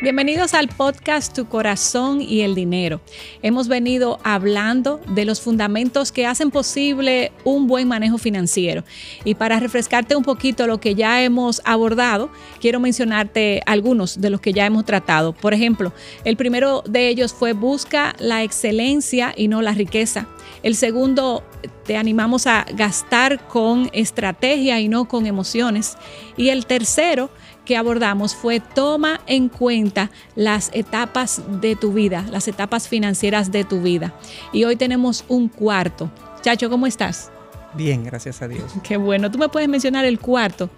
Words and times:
Bienvenidos 0.00 0.54
al 0.54 0.68
podcast 0.68 1.34
Tu 1.34 1.48
corazón 1.48 2.20
y 2.22 2.42
el 2.42 2.54
dinero. 2.54 3.00
Hemos 3.42 3.66
venido 3.66 4.20
hablando 4.22 5.00
de 5.08 5.24
los 5.24 5.40
fundamentos 5.40 6.12
que 6.12 6.24
hacen 6.24 6.52
posible 6.52 7.32
un 7.42 7.66
buen 7.66 7.88
manejo 7.88 8.16
financiero. 8.16 8.84
Y 9.24 9.34
para 9.34 9.58
refrescarte 9.58 10.14
un 10.14 10.22
poquito 10.22 10.68
lo 10.68 10.78
que 10.78 10.94
ya 10.94 11.20
hemos 11.24 11.60
abordado, 11.64 12.30
quiero 12.60 12.78
mencionarte 12.78 13.60
algunos 13.66 14.20
de 14.20 14.30
los 14.30 14.40
que 14.40 14.52
ya 14.52 14.66
hemos 14.66 14.84
tratado. 14.84 15.32
Por 15.32 15.52
ejemplo, 15.52 15.92
el 16.22 16.36
primero 16.36 16.84
de 16.88 17.08
ellos 17.08 17.34
fue 17.34 17.52
busca 17.52 18.14
la 18.20 18.44
excelencia 18.44 19.34
y 19.36 19.48
no 19.48 19.62
la 19.62 19.72
riqueza. 19.72 20.28
El 20.62 20.74
segundo, 20.74 21.42
te 21.84 21.96
animamos 21.96 22.46
a 22.46 22.66
gastar 22.74 23.46
con 23.48 23.90
estrategia 23.92 24.80
y 24.80 24.88
no 24.88 25.06
con 25.06 25.26
emociones. 25.26 25.96
Y 26.36 26.48
el 26.48 26.66
tercero, 26.66 27.30
que 27.64 27.76
abordamos 27.76 28.34
fue 28.34 28.60
toma 28.60 29.20
en 29.26 29.50
cuenta 29.50 30.10
las 30.34 30.70
etapas 30.72 31.42
de 31.60 31.76
tu 31.76 31.92
vida, 31.92 32.24
las 32.30 32.48
etapas 32.48 32.88
financieras 32.88 33.52
de 33.52 33.64
tu 33.64 33.82
vida. 33.82 34.14
Y 34.52 34.64
hoy 34.64 34.76
tenemos 34.76 35.24
un 35.28 35.48
cuarto. 35.48 36.10
Chacho, 36.40 36.70
¿cómo 36.70 36.86
estás? 36.86 37.30
Bien, 37.74 38.04
gracias 38.04 38.40
a 38.40 38.48
Dios. 38.48 38.72
Qué 38.82 38.96
bueno. 38.96 39.30
¿Tú 39.30 39.38
me 39.38 39.50
puedes 39.50 39.68
mencionar 39.68 40.06
el 40.06 40.18
cuarto? 40.18 40.70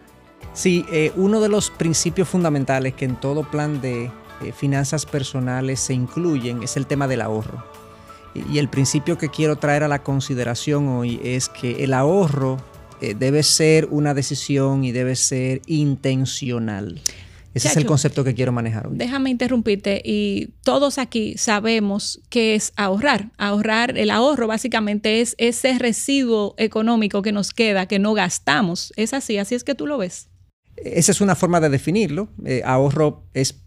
Sí, 0.53 0.85
eh, 0.91 1.13
uno 1.15 1.41
de 1.41 1.49
los 1.49 1.71
principios 1.71 2.29
fundamentales 2.29 2.95
que 2.95 3.05
en 3.05 3.15
todo 3.15 3.45
plan 3.45 3.81
de 3.81 4.11
eh, 4.43 4.53
finanzas 4.53 5.07
personales 5.07 5.79
se 5.79 5.95
incluyen 5.95 6.63
es 6.63 6.77
el 6.77 6.87
tema 6.87 7.07
del 7.07 7.21
ahorro. 7.21 7.65
Y 8.35 8.59
el 8.59 8.69
principio 8.69 9.19
que 9.19 9.29
quiero 9.29 9.57
traer 9.57 9.83
a 9.83 9.89
la 9.89 10.03
consideración 10.03 10.89
hoy 10.89 11.21
es 11.25 11.49
que 11.49 11.85
el 11.85 11.95
ahorro 11.95 12.59
eh, 13.01 13.15
debe 13.19 13.43
ser 13.43 13.89
una 13.91 14.15
decisión 14.15 14.85
y 14.85 14.93
debe 14.93 15.17
ser 15.17 15.63
intencional. 15.67 17.01
Ese 17.53 17.67
es 17.67 17.77
el 17.77 17.87
concepto 17.87 18.23
que 18.23 18.35
quiero 18.35 18.53
manejar 18.53 18.87
hoy. 18.87 18.97
Déjame 18.97 19.31
interrumpirte 19.31 20.01
y 20.05 20.51
todos 20.63 20.99
aquí 20.99 21.35
sabemos 21.37 22.21
qué 22.29 22.55
es 22.55 22.73
ahorrar. 22.77 23.33
Ahorrar, 23.39 23.99
el 23.99 24.11
ahorro 24.11 24.47
básicamente 24.47 25.21
es 25.21 25.35
ese 25.37 25.77
residuo 25.79 26.55
económico 26.59 27.23
que 27.23 27.33
nos 27.33 27.53
queda, 27.53 27.87
que 27.87 27.99
no 27.99 28.15
gastamos. 28.15 28.93
Es 28.97 29.15
así, 29.15 29.39
así 29.39 29.57
es 29.57 29.65
que 29.65 29.75
tú 29.75 29.89
lo 29.89 29.99
ves. 29.99 30.29
Esa 30.77 31.11
es 31.11 31.21
una 31.21 31.35
forma 31.35 31.61
de 31.61 31.71
definirlo. 31.71 32.29
Eh, 32.45 32.63
ahorro 32.65 33.27
es 33.35 33.65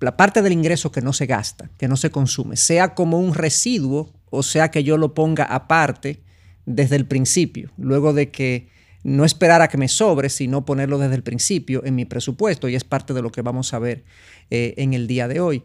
la 0.00 0.16
parte 0.16 0.42
del 0.42 0.52
ingreso 0.52 0.92
que 0.92 1.00
no 1.00 1.12
se 1.12 1.26
gasta, 1.26 1.70
que 1.76 1.88
no 1.88 1.96
se 1.96 2.10
consume, 2.10 2.56
sea 2.56 2.94
como 2.94 3.18
un 3.18 3.34
residuo 3.34 4.12
o 4.30 4.42
sea 4.42 4.70
que 4.70 4.84
yo 4.84 4.96
lo 4.96 5.14
ponga 5.14 5.44
aparte 5.44 6.20
desde 6.66 6.96
el 6.96 7.06
principio, 7.06 7.70
luego 7.78 8.12
de 8.12 8.30
que 8.30 8.68
no 9.04 9.24
esperar 9.24 9.62
a 9.62 9.68
que 9.68 9.78
me 9.78 9.88
sobre, 9.88 10.28
sino 10.28 10.64
ponerlo 10.64 10.98
desde 10.98 11.14
el 11.14 11.22
principio 11.22 11.84
en 11.84 11.94
mi 11.94 12.04
presupuesto 12.04 12.68
y 12.68 12.74
es 12.74 12.84
parte 12.84 13.14
de 13.14 13.22
lo 13.22 13.30
que 13.30 13.42
vamos 13.42 13.72
a 13.72 13.78
ver 13.78 14.04
eh, 14.50 14.74
en 14.76 14.92
el 14.92 15.06
día 15.06 15.28
de 15.28 15.40
hoy. 15.40 15.62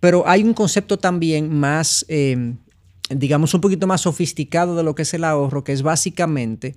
Pero 0.00 0.28
hay 0.28 0.42
un 0.42 0.52
concepto 0.52 0.98
también 0.98 1.54
más, 1.54 2.04
eh, 2.08 2.54
digamos, 3.08 3.54
un 3.54 3.60
poquito 3.60 3.86
más 3.86 4.02
sofisticado 4.02 4.76
de 4.76 4.82
lo 4.82 4.94
que 4.94 5.02
es 5.02 5.14
el 5.14 5.24
ahorro, 5.24 5.64
que 5.64 5.72
es 5.72 5.82
básicamente 5.82 6.76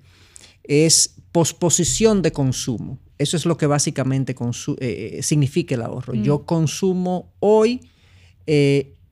es 0.63 1.15
posposición 1.31 2.21
de 2.21 2.31
consumo. 2.31 2.99
Eso 3.17 3.37
es 3.37 3.45
lo 3.45 3.57
que 3.57 3.67
básicamente 3.67 4.35
eh, 4.79 5.19
significa 5.21 5.75
el 5.75 5.81
ahorro. 5.81 6.13
Yo 6.13 6.39
mm. 6.39 6.45
consumo 6.45 7.33
hoy 7.39 7.81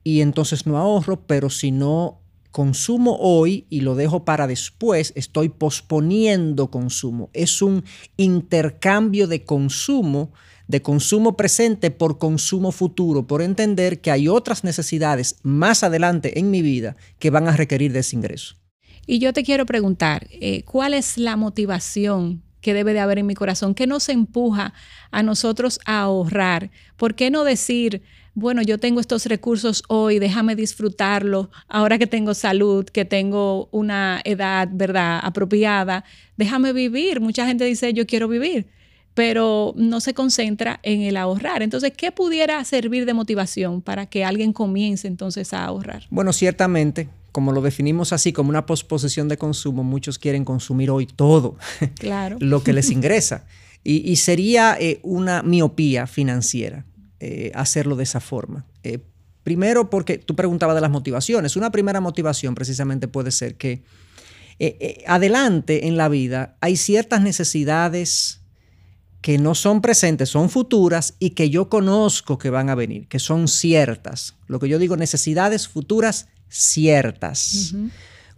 y 0.04 0.20
entonces 0.20 0.66
no 0.66 0.78
ahorro, 0.78 1.26
pero 1.26 1.50
si 1.50 1.72
no 1.72 2.20
consumo 2.54 3.16
hoy 3.18 3.66
y 3.68 3.80
lo 3.80 3.96
dejo 3.96 4.24
para 4.24 4.46
después, 4.46 5.12
estoy 5.16 5.48
posponiendo 5.48 6.70
consumo. 6.70 7.28
Es 7.32 7.62
un 7.62 7.82
intercambio 8.16 9.26
de 9.26 9.42
consumo, 9.42 10.32
de 10.68 10.80
consumo 10.80 11.36
presente 11.36 11.90
por 11.90 12.18
consumo 12.18 12.70
futuro, 12.70 13.26
por 13.26 13.42
entender 13.42 14.00
que 14.00 14.12
hay 14.12 14.28
otras 14.28 14.62
necesidades 14.62 15.40
más 15.42 15.82
adelante 15.82 16.38
en 16.38 16.52
mi 16.52 16.62
vida 16.62 16.94
que 17.18 17.30
van 17.30 17.48
a 17.48 17.56
requerir 17.56 17.92
de 17.92 17.98
ese 17.98 18.14
ingreso. 18.14 18.54
Y 19.04 19.18
yo 19.18 19.32
te 19.32 19.42
quiero 19.42 19.66
preguntar, 19.66 20.28
eh, 20.30 20.62
¿cuál 20.62 20.94
es 20.94 21.18
la 21.18 21.34
motivación 21.34 22.43
que 22.64 22.74
debe 22.74 22.94
de 22.94 23.00
haber 23.00 23.18
en 23.18 23.26
mi 23.26 23.34
corazón? 23.34 23.74
¿Qué 23.74 23.86
nos 23.86 24.08
empuja 24.08 24.72
a 25.12 25.22
nosotros 25.22 25.78
a 25.84 26.00
ahorrar? 26.00 26.70
¿Por 26.96 27.14
qué 27.14 27.30
no 27.30 27.44
decir, 27.44 28.02
bueno, 28.32 28.62
yo 28.62 28.78
tengo 28.78 29.00
estos 29.00 29.26
recursos 29.26 29.84
hoy, 29.86 30.18
déjame 30.18 30.56
disfrutarlo, 30.56 31.50
ahora 31.68 31.98
que 31.98 32.06
tengo 32.06 32.32
salud, 32.32 32.86
que 32.86 33.04
tengo 33.04 33.68
una 33.70 34.22
edad, 34.24 34.68
¿verdad?, 34.72 35.20
apropiada, 35.22 36.04
déjame 36.38 36.72
vivir. 36.72 37.20
Mucha 37.20 37.46
gente 37.46 37.64
dice, 37.66 37.92
yo 37.92 38.06
quiero 38.06 38.28
vivir, 38.28 38.66
pero 39.12 39.74
no 39.76 40.00
se 40.00 40.14
concentra 40.14 40.80
en 40.82 41.02
el 41.02 41.18
ahorrar. 41.18 41.62
Entonces, 41.62 41.92
¿qué 41.94 42.12
pudiera 42.12 42.64
servir 42.64 43.04
de 43.04 43.12
motivación 43.12 43.82
para 43.82 44.06
que 44.06 44.24
alguien 44.24 44.54
comience 44.54 45.06
entonces 45.06 45.52
a 45.52 45.66
ahorrar? 45.66 46.04
Bueno, 46.08 46.32
ciertamente, 46.32 47.08
como 47.34 47.50
lo 47.50 47.62
definimos 47.62 48.12
así, 48.12 48.32
como 48.32 48.50
una 48.50 48.64
posposición 48.64 49.26
de 49.26 49.36
consumo, 49.36 49.82
muchos 49.82 50.20
quieren 50.20 50.44
consumir 50.44 50.88
hoy 50.88 51.06
todo, 51.06 51.56
claro. 51.98 52.36
lo 52.38 52.62
que 52.62 52.72
les 52.72 52.90
ingresa. 52.92 53.44
Y, 53.82 54.16
sería 54.16 54.78
eh, 54.80 55.00
una 55.02 55.42
miopía 55.42 56.06
financiera. 56.06 56.86
Eh, 57.18 57.50
hacerlo 57.54 57.96
de 57.96 58.04
esa 58.04 58.20
forma. 58.20 58.64
Eh, 58.82 59.00
primero 59.42 59.90
porque 59.90 60.16
tú 60.16 60.36
preguntabas 60.36 60.76
de 60.76 60.80
las 60.80 60.92
motivaciones. 60.92 61.56
Una 61.56 61.70
primera 61.70 62.00
motivación 62.00 62.54
precisamente 62.54 63.08
puede 63.08 63.32
ser 63.32 63.56
que 63.56 63.82
adelante 65.06 65.88
en 65.88 65.96
la 65.96 66.08
vida 66.08 66.56
hay 66.60 66.76
ciertas 66.76 67.20
necesidades 67.20 68.40
que 69.20 69.38
no 69.38 69.54
son 69.54 69.80
presentes, 69.82 70.28
son 70.28 70.50
futuras 70.50 71.14
y 71.18 71.30
que 71.30 71.50
yo 71.50 71.68
conozco 71.68 72.38
que 72.38 72.50
van 72.50 72.70
a 72.70 72.74
venir, 72.74 73.08
que 73.08 73.18
son 73.18 73.48
ciertas. 73.48 74.36
Lo 74.46 74.60
que 74.60 74.68
yo 74.68 74.78
digo, 74.78 74.96
necesidades 74.96 75.66
futuras 75.66 76.28
ciertas. 76.54 77.74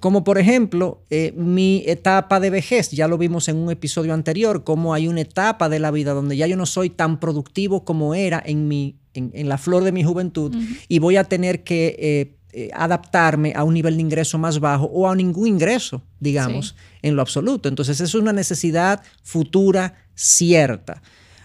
Como 0.01 0.25
por 0.25 0.39
ejemplo, 0.39 1.03
mi 1.35 1.83
etapa 1.87 2.41
de 2.41 2.51
vejez, 2.51 2.91
ya 2.91 3.09
lo 3.09 3.19
vimos 3.19 3.49
en 3.49 3.57
un 3.57 3.71
episodio 3.71 4.15
anterior, 4.15 4.65
como 4.65 4.95
hay 4.95 5.09
una 5.09 5.23
etapa 5.23 5.69
de 5.69 5.79
la 5.79 5.91
vida 5.91 6.13
donde 6.13 6.37
ya 6.37 6.47
yo 6.47 6.57
no 6.57 6.67
soy 6.67 6.91
tan 6.91 7.19
productivo 7.19 7.85
como 7.85 8.15
era 8.15 8.43
en, 8.45 8.69
mi, 8.69 8.97
en, 9.15 9.49
la 9.49 9.59
flor 9.59 9.85
de 9.85 9.93
mi 9.93 10.05
juventud 10.05 10.55
y 10.89 10.99
voy 10.99 11.17
a 11.17 11.25
tener 11.25 11.65
que 11.65 11.97
eh, 11.99 12.37
eh, 12.59 12.71
adaptarme 12.73 13.53
a 13.55 13.65
un 13.65 13.75
nivel 13.75 13.97
de 13.97 14.03
ingreso 14.03 14.39
más 14.39 14.61
bajo 14.61 14.87
o 14.87 15.09
a 15.11 15.15
ningún 15.15 15.47
ingreso, 15.47 16.03
digamos, 16.21 16.75
en 17.03 17.15
lo 17.15 17.21
absoluto. 17.21 17.69
Entonces, 17.69 18.01
es 18.01 18.15
una 18.15 18.33
necesidad 18.33 19.03
futura 19.23 19.95
cierta. 20.15 21.03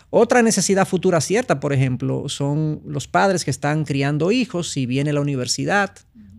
Otra 0.09 0.41
necesidad 0.41 0.87
futura 0.87 1.19
cierta, 1.19 1.59
por 1.59 1.73
ejemplo, 1.73 2.29
son 2.29 2.81
los 2.85 3.07
padres 3.07 3.43
que 3.43 3.51
están 3.51 3.83
criando 3.85 4.31
hijos, 4.31 4.69
si 4.69 4.85
viene 4.85 5.13
la 5.13 5.21
universidad, 5.21 5.91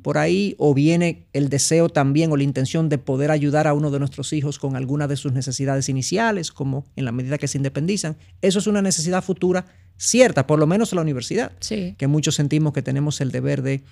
por 0.02 0.18
ahí 0.18 0.54
o 0.58 0.74
viene 0.74 1.26
el 1.32 1.48
deseo 1.48 1.88
también 1.88 2.30
o 2.32 2.36
la 2.36 2.42
intención 2.42 2.88
de 2.88 2.98
poder 2.98 3.30
ayudar 3.30 3.66
a 3.66 3.74
uno 3.74 3.90
de 3.90 3.98
nuestros 3.98 4.32
hijos 4.32 4.58
con 4.58 4.76
alguna 4.76 5.08
de 5.08 5.16
sus 5.16 5.32
necesidades 5.32 5.88
iniciales, 5.88 6.52
como 6.52 6.84
en 6.96 7.04
la 7.04 7.12
medida 7.12 7.38
que 7.38 7.48
se 7.48 7.58
independizan. 7.58 8.16
Eso 8.42 8.58
es 8.58 8.66
una 8.66 8.82
necesidad 8.82 9.22
futura 9.22 9.66
cierta, 9.96 10.46
por 10.46 10.58
lo 10.58 10.66
menos 10.66 10.92
en 10.92 10.96
la 10.96 11.02
universidad, 11.02 11.52
que 11.60 12.06
muchos 12.06 12.34
sentimos 12.34 12.72
que 12.72 12.82
tenemos 12.82 13.20
el 13.20 13.30
deber 13.30 13.62
de 13.62 13.82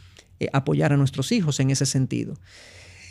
eh, 0.41 0.49
apoyar 0.53 0.93
a 0.93 0.97
nuestros 0.97 1.33
hijos 1.33 1.61
en 1.61 1.71
ese 1.71 1.87
sentido. 1.87 2.35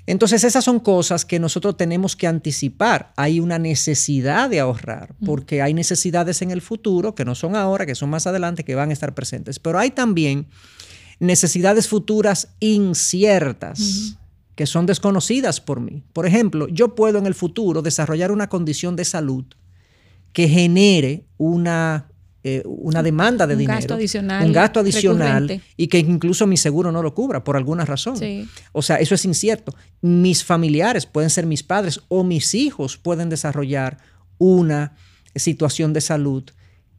Entonces 0.05 0.43
esas 0.43 0.63
son 0.63 0.79
cosas 0.79 1.23
que 1.23 1.39
nosotros 1.39 1.77
tenemos 1.77 2.15
que 2.15 2.27
anticipar. 2.27 3.13
Hay 3.15 3.39
una 3.39 3.59
necesidad 3.59 4.49
de 4.49 4.59
ahorrar, 4.59 5.13
porque 5.23 5.61
hay 5.61 5.73
necesidades 5.73 6.41
en 6.41 6.51
el 6.51 6.61
futuro 6.61 7.13
que 7.13 7.25
no 7.25 7.35
son 7.35 7.55
ahora, 7.55 7.85
que 7.85 7.95
son 7.95 8.09
más 8.09 8.25
adelante, 8.25 8.63
que 8.63 8.75
van 8.75 8.89
a 8.89 8.93
estar 8.93 9.13
presentes. 9.13 9.59
Pero 9.59 9.77
hay 9.77 9.91
también 9.91 10.47
necesidades 11.19 11.87
futuras 11.87 12.49
inciertas. 12.59 14.15
que 14.55 14.65
son 14.65 14.85
desconocidas 14.85 15.61
por 15.61 15.79
mí. 15.79 16.03
Por 16.11 16.25
ejemplo, 16.25 16.67
yo 16.67 16.93
puedo 16.93 17.17
en 17.17 17.25
el 17.25 17.33
futuro 17.33 17.81
desarrollar 17.81 18.29
una 18.29 18.49
condición 18.49 18.97
de 18.97 19.05
salud 19.05 19.45
que 20.33 20.49
genere 20.49 21.23
una, 21.37 22.11
eh, 22.43 22.63
una 22.65 23.01
demanda 23.01 23.47
de 23.47 23.55
dinero. 23.55 23.79
Gasto 23.79 23.93
adicional, 23.93 24.45
un 24.45 24.51
gasto 24.51 24.81
adicional. 24.81 25.61
Y 25.77 25.87
que 25.87 25.99
incluso 25.99 26.45
mi 26.45 26.57
seguro 26.57 26.91
no 26.91 27.01
lo 27.01 27.13
cubra 27.13 27.41
por 27.41 27.55
alguna 27.55 27.85
razón. 27.85 28.17
O 28.73 28.81
sea, 28.81 28.97
eso 28.97 29.15
es 29.15 29.23
incierto. 29.23 29.73
Mis 30.01 30.43
familiares 30.43 31.05
pueden 31.05 31.29
ser 31.29 31.45
mis 31.45 31.63
padres 31.63 32.01
o 32.09 32.25
mis 32.25 32.53
hijos 32.53 32.97
pueden 32.97 33.29
desarrollar 33.29 33.97
una 34.37 34.93
situación 35.35 35.93
de 35.93 36.01
salud 36.01 36.43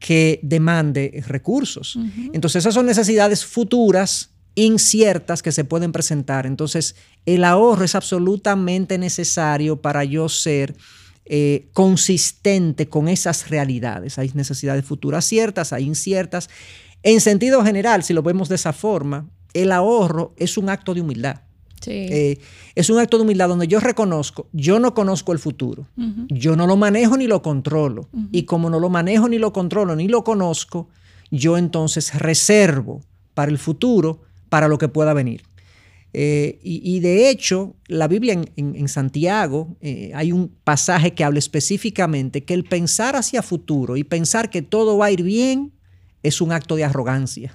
que 0.01 0.39
demande 0.41 1.23
recursos. 1.27 1.97
Entonces, 2.33 2.63
esas 2.63 2.73
son 2.73 2.87
necesidades 2.87 3.45
futuras, 3.45 4.31
inciertas, 4.55 5.43
que 5.43 5.51
se 5.51 5.63
pueden 5.63 5.91
presentar. 5.91 6.47
Entonces, 6.47 6.95
el 7.27 7.43
ahorro 7.43 7.85
es 7.85 7.93
absolutamente 7.93 8.97
necesario 8.97 9.79
para 9.79 10.03
yo 10.03 10.27
ser 10.27 10.75
eh, 11.25 11.69
consistente 11.73 12.89
con 12.89 13.07
esas 13.07 13.49
realidades. 13.49 14.17
Hay 14.17 14.31
necesidades 14.33 14.83
futuras 14.83 15.23
ciertas, 15.23 15.71
hay 15.71 15.85
inciertas. 15.85 16.49
En 17.03 17.21
sentido 17.21 17.63
general, 17.63 18.03
si 18.03 18.13
lo 18.13 18.23
vemos 18.23 18.49
de 18.49 18.55
esa 18.55 18.73
forma, 18.73 19.29
el 19.53 19.71
ahorro 19.71 20.33
es 20.35 20.57
un 20.57 20.69
acto 20.69 20.95
de 20.95 21.01
humildad. 21.01 21.41
Eh, 21.87 22.37
es 22.75 22.89
un 22.89 22.99
acto 22.99 23.17
de 23.17 23.23
humildad 23.23 23.49
donde 23.49 23.67
yo 23.67 23.79
reconozco, 23.79 24.47
yo 24.51 24.79
no 24.79 24.93
conozco 24.93 25.31
el 25.31 25.39
futuro, 25.39 25.87
yo 26.29 26.55
no 26.55 26.67
lo 26.67 26.77
manejo 26.77 27.17
ni 27.17 27.27
lo 27.27 27.41
controlo. 27.41 28.09
Y 28.31 28.43
como 28.43 28.69
no 28.69 28.79
lo 28.79 28.89
manejo 28.89 29.27
ni 29.29 29.37
lo 29.37 29.53
controlo 29.53 29.95
ni 29.95 30.07
lo 30.07 30.23
conozco, 30.23 30.89
yo 31.31 31.57
entonces 31.57 32.13
reservo 32.19 33.01
para 33.33 33.51
el 33.51 33.57
futuro, 33.57 34.21
para 34.49 34.67
lo 34.67 34.77
que 34.77 34.89
pueda 34.89 35.13
venir. 35.13 35.43
Eh, 36.13 36.59
y, 36.61 36.99
de 36.99 37.29
hecho, 37.29 37.73
la 37.87 38.09
Biblia 38.09 38.41
en, 38.57 38.87
Santiago 38.89 39.77
eh, 39.79 40.11
hay 40.13 40.33
un 40.33 40.51
pasaje 40.63 41.13
que 41.13 41.23
habla 41.23 41.39
específicamente 41.39 42.43
que 42.43 42.53
el 42.53 42.65
pensar 42.65 43.15
hacia 43.15 43.41
futuro 43.41 43.95
y 43.95 44.03
pensar 44.03 44.49
que 44.49 44.61
todo 44.61 44.97
va 44.97 45.05
a 45.05 45.11
ir 45.11 45.23
bien 45.23 45.71
es 46.21 46.41
un 46.41 46.51
acto 46.51 46.75
de 46.75 46.83
arrogancia. 46.83 47.53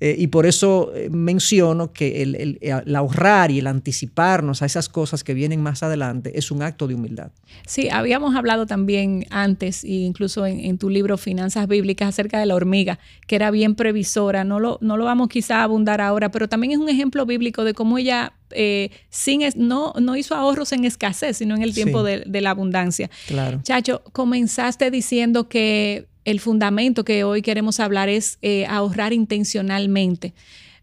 Eh, 0.00 0.16
y 0.18 0.28
por 0.28 0.46
eso 0.46 0.92
eh, 0.94 1.10
menciono 1.10 1.92
que 1.92 2.22
el, 2.22 2.94
ahorrar 2.96 3.50
y 3.50 3.58
el 3.58 3.66
anticiparnos 3.66 4.62
a 4.62 4.66
esas 4.66 4.88
cosas 4.88 5.22
que 5.22 5.34
vienen 5.34 5.62
más 5.62 5.82
adelante 5.82 6.38
es 6.38 6.50
un 6.50 6.62
acto 6.62 6.88
de 6.88 6.94
humildad. 6.94 7.30
Sí, 7.66 7.90
habíamos 7.90 8.34
hablado 8.34 8.66
también 8.66 9.26
antes, 9.30 9.84
e 9.84 9.88
incluso 9.88 10.46
en, 10.46 10.78
tu 10.78 10.88
libro 10.88 11.18
Finanzas 11.18 11.68
Bíblicas, 11.68 12.08
acerca 12.08 12.38
de 12.40 12.46
la 12.46 12.54
hormiga, 12.54 12.98
que 13.26 13.36
era 13.36 13.50
bien 13.50 13.74
previsora. 13.74 14.42
No 14.44 14.58
lo, 14.58 14.78
no 14.80 14.96
lo 14.96 15.04
vamos 15.04 15.28
quizá 15.28 15.58
a 15.58 15.64
abundar 15.64 16.00
ahora, 16.00 16.30
pero 16.30 16.48
también 16.48 16.72
es 16.72 16.78
un 16.78 16.88
ejemplo 16.88 17.26
bíblico 17.26 17.64
de 17.64 17.74
cómo 17.74 17.98
ella 17.98 18.32
eh, 18.52 18.90
sin 19.10 19.42
no, 19.56 19.92
no 20.00 20.16
hizo 20.16 20.34
ahorros 20.34 20.72
en 20.72 20.84
escasez, 20.84 21.36
sino 21.36 21.54
en 21.54 21.62
el 21.62 21.74
tiempo 21.74 22.02
de, 22.02 22.24
de, 22.26 22.40
la 22.40 22.50
abundancia. 22.50 23.10
Claro. 23.28 23.60
Chacho, 23.62 24.02
comenzaste 24.12 24.90
diciendo 24.90 25.48
que 25.48 26.09
el 26.24 26.40
fundamento 26.40 27.04
que 27.04 27.24
hoy 27.24 27.42
queremos 27.42 27.80
hablar 27.80 28.08
es 28.08 28.38
eh, 28.42 28.66
ahorrar 28.66 29.12
intencionalmente. 29.12 30.34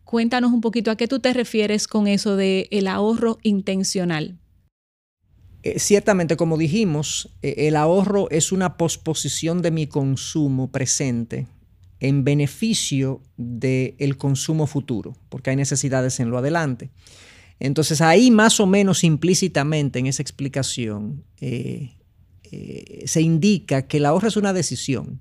Cuéntanos 0.03 0.51
un 0.51 0.61
poquito 0.61 0.91
a 0.91 0.95
qué 0.95 1.07
tú 1.07 1.19
te 1.19 1.33
refieres 1.33 1.87
con 1.87 2.07
eso 2.07 2.35
de 2.35 2.67
el 2.71 2.87
ahorro 2.87 3.39
intencional. 3.43 4.37
Eh, 5.63 5.79
ciertamente, 5.79 6.37
como 6.37 6.57
dijimos, 6.57 7.29
eh, 7.41 7.67
el 7.67 7.75
ahorro 7.75 8.29
es 8.29 8.51
una 8.51 8.77
posposición 8.77 9.61
de 9.61 9.71
mi 9.71 9.87
consumo 9.87 10.71
presente 10.71 11.47
en 11.99 12.23
beneficio 12.23 13.21
del 13.37 14.17
consumo 14.17 14.67
futuro, 14.67 15.15
porque 15.29 15.49
hay 15.49 15.55
necesidades 15.55 16.19
en 16.19 16.29
lo 16.29 16.37
adelante. 16.37 16.91
Entonces 17.59 18.01
ahí 18.01 18.29
más 18.29 18.59
o 18.59 18.67
menos 18.67 19.03
implícitamente 19.03 19.97
en 19.97 20.05
esa 20.05 20.21
explicación 20.21 21.23
se 23.05 23.21
indica 23.21 23.87
que 23.87 23.97
el 23.97 24.05
ahorro 24.05 24.27
es 24.27 24.37
una 24.37 24.53
decisión 24.53 25.19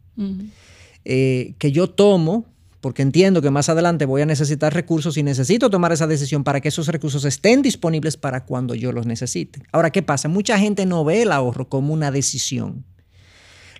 eh, 1.04 1.54
que 1.58 1.72
yo 1.72 1.88
tomo 1.88 2.46
porque 2.80 3.02
entiendo 3.02 3.42
que 3.42 3.50
más 3.50 3.68
adelante 3.68 4.04
voy 4.04 4.22
a 4.22 4.26
necesitar 4.26 4.72
recursos 4.72 5.16
y 5.16 5.22
necesito 5.22 5.70
tomar 5.70 5.92
esa 5.92 6.06
decisión 6.06 6.44
para 6.44 6.60
que 6.60 6.68
esos 6.68 6.86
recursos 6.88 7.24
estén 7.24 7.62
disponibles 7.62 8.16
para 8.16 8.44
cuando 8.44 8.76
yo 8.76 8.92
los 8.92 9.06
necesite. 9.06 9.62
Ahora, 9.72 9.90
¿qué 9.90 10.02
pasa? 10.02 10.28
Mucha 10.28 10.58
gente 10.58 10.86
no 10.86 11.04
ve 11.04 11.22
el 11.22 11.32
ahorro 11.32 11.68
como 11.68 11.92
una 11.92 12.10
decisión, 12.10 12.84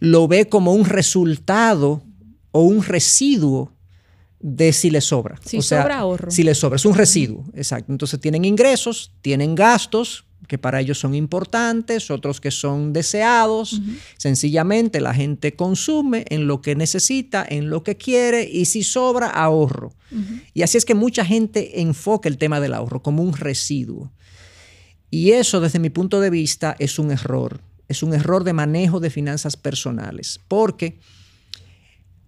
lo 0.00 0.26
ve 0.26 0.48
como 0.48 0.72
un 0.72 0.84
resultado 0.84 2.02
o 2.50 2.62
un 2.62 2.82
residuo 2.82 3.72
de 4.40 4.72
si 4.72 4.90
le 4.90 5.00
sobra. 5.00 5.38
Si 5.44 5.62
sobra 5.62 5.98
ahorro. 5.98 6.30
Si 6.30 6.42
le 6.42 6.54
sobra, 6.54 6.76
es 6.76 6.84
un 6.84 6.94
residuo, 6.94 7.44
exacto. 7.54 7.92
Entonces 7.92 8.20
tienen 8.20 8.44
ingresos, 8.44 9.12
tienen 9.20 9.54
gastos, 9.54 10.25
que 10.46 10.58
para 10.58 10.80
ellos 10.80 10.98
son 10.98 11.14
importantes, 11.14 12.10
otros 12.10 12.40
que 12.40 12.50
son 12.50 12.92
deseados. 12.92 13.80
Sencillamente 14.16 15.00
la 15.00 15.14
gente 15.14 15.54
consume 15.54 16.24
en 16.28 16.46
lo 16.46 16.60
que 16.60 16.76
necesita, 16.76 17.44
en 17.48 17.70
lo 17.70 17.82
que 17.82 17.96
quiere 17.96 18.44
y 18.44 18.66
si 18.66 18.82
sobra, 18.82 19.28
ahorro. 19.28 19.94
Y 20.54 20.62
así 20.62 20.78
es 20.78 20.84
que 20.84 20.94
mucha 20.94 21.24
gente 21.24 21.80
enfoca 21.80 22.28
el 22.28 22.38
tema 22.38 22.60
del 22.60 22.74
ahorro 22.74 23.02
como 23.02 23.22
un 23.22 23.34
residuo. 23.34 24.12
Y 25.10 25.32
eso 25.32 25.60
desde 25.60 25.78
mi 25.78 25.90
punto 25.90 26.20
de 26.20 26.30
vista 26.30 26.76
es 26.78 26.98
un 26.98 27.10
error. 27.10 27.60
Es 27.88 28.02
un 28.02 28.14
error 28.14 28.44
de 28.44 28.52
manejo 28.52 29.00
de 29.00 29.10
finanzas 29.10 29.56
personales. 29.56 30.40
Porque 30.48 30.98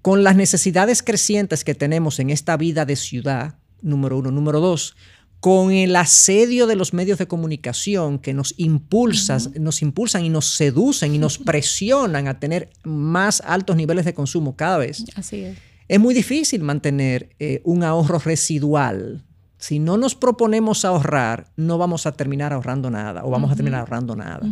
con 0.03 0.25
las 0.25 0.37
necesidades 0.37 1.03
crecientes 1.03 1.65
que 1.65 1.75
tenemos 1.75 2.19
en 2.19 2.31
esta 2.31 2.57
vida 2.57 2.85
de 2.85 2.97
ciudad, 2.97 3.59
número 3.83 4.19
uno, 4.19 4.31
número 4.31 4.61
dos, 4.61 4.97
con 5.41 5.71
el 5.71 5.95
asedio 5.95 6.67
de 6.67 6.75
los 6.75 6.93
medios 6.93 7.19
de 7.19 7.29
comunicación 7.29 8.19
que 8.19 8.35
nos 8.35 8.55
impulsan, 8.57 9.41
nos 9.61 9.83
impulsan 9.83 10.25
y 10.25 10.31
nos 10.31 10.47
seducen 10.47 11.15
y 11.15 11.19
nos 11.19 11.39
presionan 11.51 12.27
a 12.27 12.41
tener 12.41 12.71
más 12.83 13.41
altos 13.45 13.77
niveles 13.77 14.05
de 14.05 14.15
consumo 14.15 14.57
cada 14.57 14.79
vez. 14.79 15.05
Así 15.15 15.43
es. 15.43 15.59
Es 15.87 16.01
muy 16.01 16.15
difícil 16.15 16.63
mantener 16.63 17.31
eh, 17.39 17.63
un 17.65 17.83
ahorro 17.83 18.19
residual. 18.19 19.25
Si 19.57 19.79
no 19.79 19.97
nos 19.97 20.15
proponemos 20.15 20.85
ahorrar, 20.85 21.51
no 21.57 21.79
vamos 21.79 22.07
a 22.07 22.13
terminar 22.13 22.53
ahorrando 22.53 22.91
nada 22.91 23.25
o 23.25 23.31
vamos 23.31 23.51
a 23.51 23.57
terminar 23.57 23.81
ahorrando 23.81 24.15
nada. 24.15 24.47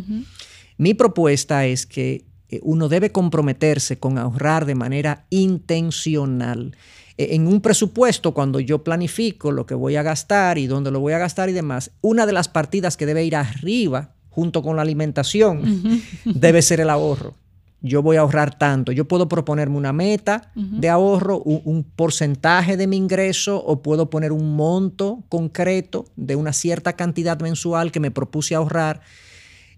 Mi 0.78 0.94
propuesta 0.94 1.66
es 1.66 1.86
que 1.86 2.24
uno 2.62 2.88
debe 2.88 3.12
comprometerse 3.12 3.98
con 3.98 4.18
ahorrar 4.18 4.66
de 4.66 4.74
manera 4.74 5.26
intencional 5.30 6.76
e, 7.18 7.34
en 7.34 7.46
un 7.46 7.60
presupuesto, 7.60 8.32
cuando 8.34 8.60
yo 8.60 8.84
planifico 8.84 9.50
lo 9.50 9.66
que 9.66 9.74
voy 9.74 9.96
a 9.96 10.02
gastar 10.02 10.58
y 10.58 10.66
dónde 10.66 10.90
lo 10.90 11.00
voy 11.00 11.12
a 11.12 11.18
gastar 11.18 11.48
y 11.48 11.52
demás, 11.52 11.90
una 12.00 12.26
de 12.26 12.32
las 12.32 12.48
partidas 12.48 12.96
que 12.96 13.06
debe 13.06 13.24
ir 13.24 13.36
arriba, 13.36 14.10
junto 14.28 14.62
con 14.62 14.76
la 14.76 14.82
alimentación, 14.82 16.02
debe 16.24 16.60
ser 16.62 16.80
el 16.80 16.90
ahorro. 16.90 17.34
Yo 17.82 18.02
voy 18.02 18.16
a 18.16 18.20
ahorrar 18.20 18.58
tanto. 18.58 18.90
Yo 18.90 19.06
puedo 19.06 19.28
proponerme 19.28 19.76
una 19.76 19.92
meta 19.92 20.50
de 20.54 20.88
ahorro, 20.88 21.38
un, 21.38 21.84
porcentaje 21.84 22.76
de 22.76 22.86
mi 22.86 22.96
ingreso 22.96 23.62
o 23.64 23.80
puedo 23.80 24.10
poner 24.10 24.32
un 24.32 24.56
monto 24.56 25.22
concreto 25.28 26.06
de 26.16 26.36
una 26.36 26.52
cierta 26.52 26.94
cantidad 26.94 27.38
mensual 27.40 27.92
que 27.92 28.00
me 28.00 28.10
propuse 28.10 28.54
ahorrar 28.54 29.02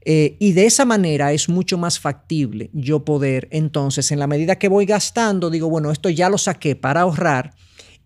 eh, 0.04 0.36
y 0.38 0.52
de 0.52 0.66
esa 0.66 0.84
manera 0.84 1.32
es 1.32 1.48
mucho 1.48 1.76
más 1.76 1.98
factible 1.98 2.70
yo 2.72 3.04
poder, 3.04 3.48
entonces, 3.50 4.10
en 4.12 4.18
la 4.18 4.26
medida 4.26 4.56
que 4.56 4.68
voy 4.68 4.86
gastando, 4.86 5.50
digo, 5.50 5.68
bueno, 5.68 5.90
esto 5.90 6.08
ya 6.08 6.28
lo 6.30 6.38
saqué 6.38 6.76
para 6.76 7.02
ahorrar 7.02 7.54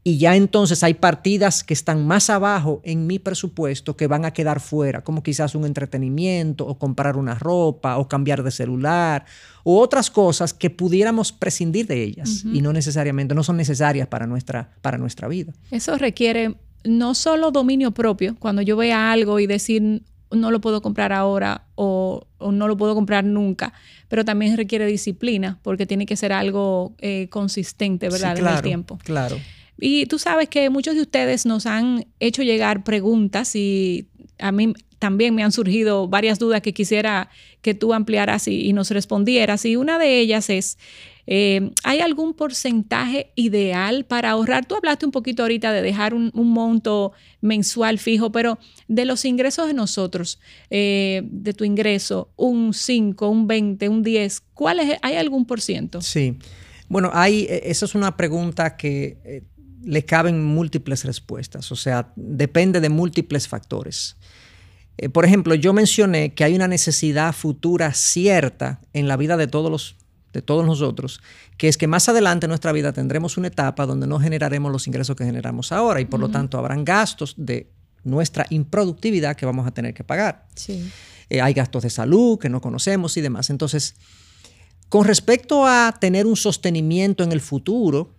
y 0.05 0.19
ya 0.19 0.35
entonces 0.35 0.83
hay 0.83 0.94
partidas 0.94 1.62
que 1.62 1.75
están 1.75 2.05
más 2.06 2.29
abajo 2.29 2.81
en 2.85 3.06
mi 3.06 3.19
presupuesto 3.19 3.97
que 3.97 4.09
van 4.09 4.25
a 4.25 4.33
quedar 4.33 4.59
fuera, 4.59 5.05
como 5.05 5.23
quizás 5.23 5.55
un 5.55 5.65
entretenimiento 5.65 6.67
o 6.67 6.77
comprar 6.77 7.17
una 7.17 7.37
ropa 7.37 7.99
o 7.99 8.09
cambiar 8.09 8.43
de 8.43 8.50
celular 8.50 9.25
o 9.62 9.81
otras 9.81 10.11
cosas 10.11 10.53
que 10.55 10.71
pudiéramos 10.71 11.31
prescindir 11.31 11.87
de 11.87 12.03
ellas 12.03 12.44
y 12.44 12.62
no 12.62 12.73
necesariamente, 12.73 13.35
no 13.35 13.44
son 13.44 13.56
necesarias 13.56 14.09
para 14.09 14.27
nuestra, 14.27 14.73
para 14.81 14.99
nuestra 14.99 15.29
vida. 15.29 15.53
Eso 15.71 15.97
requiere 15.97 16.56
no 16.85 17.15
solo 17.15 17.53
dominio 17.53 17.93
propio, 17.93 18.35
cuando 18.41 18.61
yo 18.61 18.77
vea 18.77 19.12
algo 19.12 19.39
y 19.39 19.47
decir, 19.47 20.03
no 20.32 20.50
lo 20.50 20.61
puedo 20.61 20.82
comprar 20.82 21.12
ahora 21.12 21.67
o, 21.74 22.27
no 22.41 22.69
lo 22.69 22.77
puedo 22.77 22.94
comprar 22.94 23.24
nunca, 23.24 23.72
pero 24.08 24.24
también 24.24 24.56
requiere 24.56 24.86
disciplina 24.86 25.58
porque 25.62 25.86
tiene 25.86 26.06
que 26.06 26.17
ser 26.17 26.32
algo 26.32 26.94
eh, 26.98 27.29
consistente, 27.31 28.08
¿verdad? 28.08 28.39
en 28.39 28.46
el 28.46 28.62
tiempo. 28.62 28.98
Claro. 29.05 29.39
Y 29.79 30.06
tú 30.06 30.19
sabes 30.19 30.48
que 30.48 30.70
muchos 30.70 30.94
de 30.94 31.03
ustedes 31.03 31.46
nos 31.46 31.67
han 31.67 32.06
hecho 32.20 32.43
llegar 32.43 32.84
preguntas 32.84 33.56
y 33.56 34.08
a 34.39 34.53
mí 34.53 34.74
también 35.03 35.35
me 35.35 35.43
han 35.43 35.51
surgido 35.51 36.06
varias 36.06 36.39
dudas 36.39 36.63
que 36.63 36.73
quisiera 36.73 37.29
que 37.61 37.75
tú 37.75 37.93
ampliaras 37.93 38.47
y 38.47 38.73
nos 38.73 38.89
respondieras. 38.93 39.65
Y 39.65 39.75
una 39.75 39.99
de 39.99 40.21
ellas 40.21 40.49
es, 40.49 40.79
eh, 41.27 41.71
¿Hay 41.85 42.01
algún 42.01 42.35
porcentaje 42.35 43.32
ideal 43.37 44.05
para 44.05 44.31
ahorrar? 44.31 44.67
Tú 44.67 44.75
hablaste 44.75 45.06
un 45.06 45.13
poquito 45.13 45.43
ahorita 45.43 45.73
de 45.73 45.82
dejar 45.82 46.15
un, 46.15 46.31
monto 46.35 47.13
mensual 47.41 47.99
fijo, 47.99 48.32
pero 48.32 48.59
de 48.89 49.05
los 49.05 49.25
ingresos 49.25 49.69
de 49.69 49.75
nosotros, 49.75 50.41
eh, 50.71 51.23
de 51.25 51.53
tu 51.55 51.65
ingreso, 51.65 52.32
un 52.37 52.75
5, 52.75 53.29
un 53.29 53.47
20, 53.47 53.89
un 53.89 54.03
10, 54.03 54.41
¿cuál 54.55 54.81
es, 54.81 54.99
¿hay 55.03 55.17
algún 55.17 55.47
por 55.47 55.61
ciento? 55.61 56.01
Sí. 56.01 56.39
Bueno, 56.89 57.11
hay, 57.13 57.47
e, 57.49 57.71
esa 57.71 57.85
es 57.85 57.94
una 57.94 58.17
pregunta 58.17 58.77
que 58.77 59.19
eh, 59.25 59.43
le 59.85 60.05
caben 60.05 60.44
múltiples 60.44 61.05
respuestas, 61.05 61.71
o 61.71 61.77
sea, 61.77 62.13
depende 62.17 62.81
de 62.81 62.89
múltiples 62.89 63.47
factores. 63.47 64.17
Por 65.13 65.25
ejemplo, 65.25 65.55
yo 65.55 65.72
mencioné 65.72 66.34
que 66.34 66.44
hay 66.44 66.55
una 66.55 66.69
necesidad 66.69 67.32
futura 67.32 67.93
cierta 67.94 68.81
en 68.93 69.08
la 69.08 69.17
vida 69.17 69.37
de 69.37 69.46
todos 69.46 69.70
los 69.70 69.96
de 70.32 70.43
todos 70.43 70.65
nosotros, 70.65 71.20
que 71.58 71.69
es 71.69 71.77
que 71.77 71.87
más 71.87 72.08
adelante 72.08 72.46
en 72.46 72.49
nuestra 72.49 72.72
vida 72.72 72.93
tendremos 72.93 73.37
una 73.37 73.49
etapa 73.49 73.87
donde 73.87 74.06
no 74.06 74.19
generaremos 74.19 74.72
los 74.72 74.87
ingresos 74.87 75.15
que 75.15 75.25
generamos 75.25 75.72
ahora 75.72 76.01
y 76.01 76.06
por 76.06 76.20
lo 76.20 76.31
tanto 76.31 76.58
habrán 76.58 76.84
gastos 76.84 77.34
de 77.37 77.70
nuestra 78.05 78.46
improductividad 78.51 79.37
que 79.37 79.46
vamos 79.46 79.67
a 79.67 79.70
tener 79.72 79.94
que 79.94 80.05
pagar. 80.05 80.46
Eh, 81.29 81.41
hay 81.41 81.53
gastos 81.53 81.82
de 81.82 81.91
salud 81.91 82.39
que 82.39 82.49
no 82.49 82.61
conocemos 82.61 83.17
y 83.17 83.20
demás. 83.20 83.51
Entonces, 83.51 83.94
con 84.89 85.05
respecto 85.05 85.67
a 85.67 85.94
tener 86.01 86.27
un 86.27 86.37
sostenimiento 86.37 87.22
en 87.22 87.32
el 87.32 87.41
futuro 87.41 88.15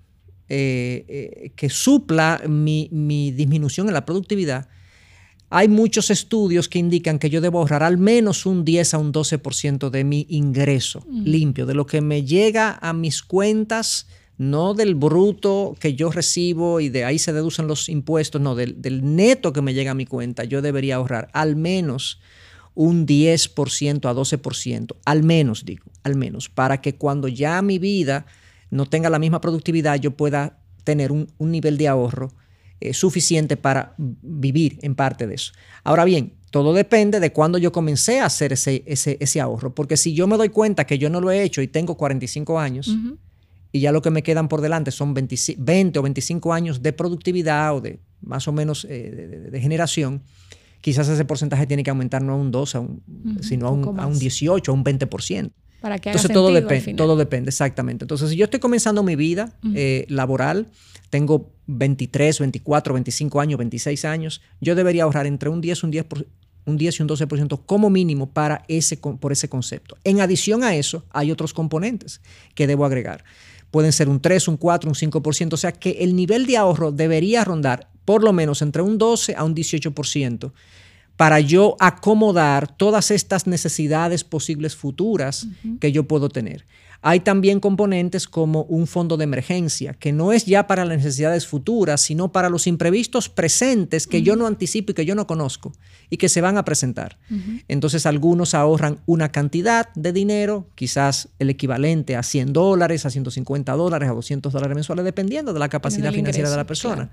eh, 0.49 1.05
eh, 1.07 1.51
que 1.55 1.69
supla 1.69 2.41
mi, 2.47 2.89
mi 2.91 3.31
disminución 3.31 3.87
en 3.87 3.93
la 3.93 4.05
productividad, 4.05 4.67
hay 5.55 5.67
muchos 5.67 6.09
estudios 6.09 6.67
que 6.67 6.79
indican 6.79 7.19
que 7.19 7.29
yo 7.29 7.39
debo 7.39 7.59
ahorrar 7.59 7.83
al 7.83 7.99
menos 7.99 8.47
un 8.47 8.65
10 8.65 8.95
a 8.95 8.97
un 8.97 9.13
12% 9.13 9.91
de 9.91 10.03
mi 10.03 10.25
ingreso 10.27 11.05
mm. 11.07 11.23
limpio, 11.25 11.67
de 11.67 11.75
lo 11.75 11.85
que 11.85 12.01
me 12.01 12.23
llega 12.23 12.79
a 12.81 12.91
mis 12.93 13.21
cuentas, 13.21 14.07
no 14.39 14.73
del 14.73 14.95
bruto 14.95 15.75
que 15.79 15.93
yo 15.93 16.09
recibo 16.09 16.79
y 16.79 16.89
de 16.89 17.05
ahí 17.05 17.19
se 17.19 17.33
deducen 17.33 17.67
los 17.67 17.87
impuestos, 17.87 18.41
no, 18.41 18.55
del, 18.55 18.81
neto 19.15 19.53
que 19.53 19.61
me 19.61 19.75
llega 19.75 19.91
a 19.91 19.93
mi 19.93 20.07
cuenta, 20.07 20.43
yo 20.43 20.63
debería 20.63 20.95
ahorrar 20.95 21.29
al 21.33 21.55
menos 21.55 22.19
un 22.73 23.05
10% 23.05 24.09
a 24.09 24.13
12%, 24.15 24.95
al 25.05 25.21
menos 25.21 25.65
digo, 25.65 25.85
al 26.01 26.15
menos, 26.15 26.49
para 26.49 26.81
que 26.81 26.95
cuando 26.95 27.27
ya 27.27 27.61
mi 27.61 27.77
vida 27.77 28.25
no 28.71 28.87
tenga 28.87 29.11
la 29.11 29.19
misma 29.19 29.39
productividad, 29.39 29.99
yo 29.99 30.17
pueda 30.17 30.57
tener 30.83 31.11
un, 31.11 31.27
nivel 31.37 31.77
de 31.77 31.89
ahorro 31.89 32.33
eh, 32.83 32.93
suficiente 32.93 33.55
para 33.55 33.95
vivir 33.97 34.77
en 34.81 34.93
parte 34.93 35.25
de 35.25 35.35
eso. 35.35 35.53
Ahora 35.85 36.03
bien, 36.03 36.33
todo 36.51 36.73
depende 36.73 37.21
de 37.21 37.31
cuándo 37.31 37.57
yo 37.57 37.71
comencé 37.71 38.19
a 38.19 38.25
hacer 38.25 38.51
ese, 38.51 38.83
ese, 38.85 39.41
ahorro, 39.41 39.73
porque 39.73 39.95
si 39.95 40.13
yo 40.13 40.27
me 40.27 40.35
doy 40.35 40.49
cuenta 40.49 40.85
que 40.85 40.97
yo 40.97 41.09
no 41.09 41.21
lo 41.21 41.31
he 41.31 41.43
hecho 41.43 41.61
y 41.61 41.67
tengo 41.67 41.95
45 41.95 42.59
años, 42.59 42.93
y 43.71 43.79
ya 43.79 43.93
lo 43.93 44.01
que 44.01 44.09
me 44.09 44.21
quedan 44.21 44.49
por 44.49 44.59
delante 44.59 44.91
son 44.91 45.13
20, 45.13 45.97
o 45.97 46.01
25 46.01 46.53
años 46.53 46.83
de 46.83 46.91
productividad 46.91 47.73
o 47.73 47.79
de 47.79 48.01
más 48.19 48.49
o 48.49 48.51
menos 48.51 48.85
eh, 48.89 49.47
de, 49.49 49.61
generación, 49.61 50.21
quizás 50.81 51.07
ese 51.07 51.23
porcentaje 51.23 51.65
tiene 51.65 51.83
que 51.83 51.89
aumentar 51.89 52.21
no 52.21 52.33
a 52.33 52.35
un 52.35 52.51
12, 52.51 52.79
sino 53.39 53.67
a 53.67 53.71
un, 53.71 53.97
a 53.97 54.07
un, 54.07 54.19
18, 54.19 54.71
a 54.71 54.75
un 54.75 54.83
20%. 54.83 55.51
Para 55.83 55.99
que 55.99 56.11
Entonces 56.11 56.31
todo 56.31 56.49
depende, 56.49 56.93
todo 56.93 57.17
depende, 57.17 57.49
exactamente. 57.49 58.05
Entonces, 58.05 58.29
si 58.29 58.37
yo 58.37 58.45
estoy 58.45 58.61
comenzando 58.61 59.03
mi 59.03 59.17
vida 59.17 59.51
eh, 59.75 60.05
laboral, 60.07 60.67
tengo 61.09 61.51
23, 61.67 62.39
24, 62.39 62.93
25 62.93 63.41
años, 63.41 63.57
26 63.57 64.05
años, 64.05 64.41
yo 64.61 64.75
debería 64.75 65.03
ahorrar 65.03 65.27
entre 65.27 65.49
un 65.49 65.59
10, 65.59 65.83
un 65.83 65.91
10 65.91 66.05
un 66.67 66.77
10 66.77 66.99
y 66.99 67.03
un 67.03 67.09
12% 67.09 67.63
como 67.65 67.89
mínimo 67.89 68.29
para 68.29 68.63
ese, 68.69 68.95
por 68.95 69.33
ese 69.33 69.49
concepto. 69.49 69.97
En 70.05 70.21
adición 70.21 70.63
a 70.63 70.73
eso, 70.73 71.03
hay 71.09 71.33
otros 71.33 71.53
componentes 71.53 72.21
que 72.55 72.65
debo 72.65 72.85
agregar. 72.85 73.25
Pueden 73.69 73.91
ser 73.91 74.07
un 74.07 74.21
3, 74.21 74.47
un 74.47 74.55
4, 74.55 74.89
un 74.89 74.95
5%, 74.95 75.51
o 75.51 75.57
sea 75.57 75.73
que 75.73 75.97
el 75.99 76.15
nivel 76.15 76.45
de 76.45 76.55
ahorro 76.55 76.93
debería 76.93 77.43
rondar 77.43 77.89
por 78.05 78.23
lo 78.23 78.31
menos 78.31 78.61
entre 78.61 78.81
un 78.81 78.97
12 78.97 79.35
a 79.35 79.43
un 79.43 79.53
18% 79.53 80.53
para 81.15 81.39
yo 81.39 81.75
acomodar 81.79 82.75
todas 82.75 83.11
estas 83.11 83.47
necesidades 83.47 84.23
posibles 84.23 84.75
futuras 84.75 85.47
que 85.79 85.91
yo 85.91 86.07
puedo 86.07 86.29
tener. 86.29 86.65
Hay 87.05 87.19
también 87.19 87.59
componentes 87.59 88.27
como 88.27 88.63
un 88.63 88.87
fondo 88.87 89.17
de 89.17 89.25
emergencia, 89.25 89.93
que 89.93 90.13
no 90.13 90.31
es 90.31 90.45
ya 90.45 90.67
para 90.67 90.85
las 90.85 90.97
necesidades 90.99 91.45
futuras, 91.45 91.99
sino 91.99 92.31
para 92.31 92.49
los 92.49 92.65
imprevistos 92.65 93.27
presentes 93.27 94.07
que 94.07 94.21
yo 94.21 94.37
no 94.37 94.47
anticipo 94.47 94.93
y 94.93 94.95
que 94.95 95.05
yo 95.05 95.13
no 95.13 95.27
conozco 95.27 95.73
y 96.09 96.15
que 96.15 96.29
se 96.29 96.39
van 96.39 96.57
a 96.57 96.63
presentar. 96.63 97.17
Entonces 97.67 98.05
algunos 98.05 98.53
ahorran 98.53 98.99
una 99.05 99.33
cantidad 99.33 99.93
de 99.95 100.13
dinero, 100.13 100.69
quizás 100.75 101.27
el 101.39 101.49
equivalente 101.49 102.15
a 102.15 102.23
100 102.23 102.53
dólares, 102.53 103.05
a 103.05 103.09
150 103.09 103.73
dólares, 103.73 104.09
a 104.09 104.13
200 104.13 104.53
dólares 104.53 104.75
mensuales, 104.75 105.03
dependiendo 105.03 105.51
de 105.51 105.59
la 105.59 105.67
capacidad 105.67 106.13
financiera 106.13 106.49
de 106.49 106.55
la 106.55 106.65
persona. 106.65 107.11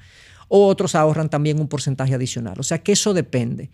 O 0.52 0.66
otros 0.66 0.95
ahorran 0.95 1.30
también 1.30 1.61
un 1.61 1.69
porcentaje 1.69 2.12
adicional. 2.12 2.59
O 2.59 2.62
sea 2.64 2.83
que 2.83 2.92
eso 2.92 3.14
depende 3.14 3.71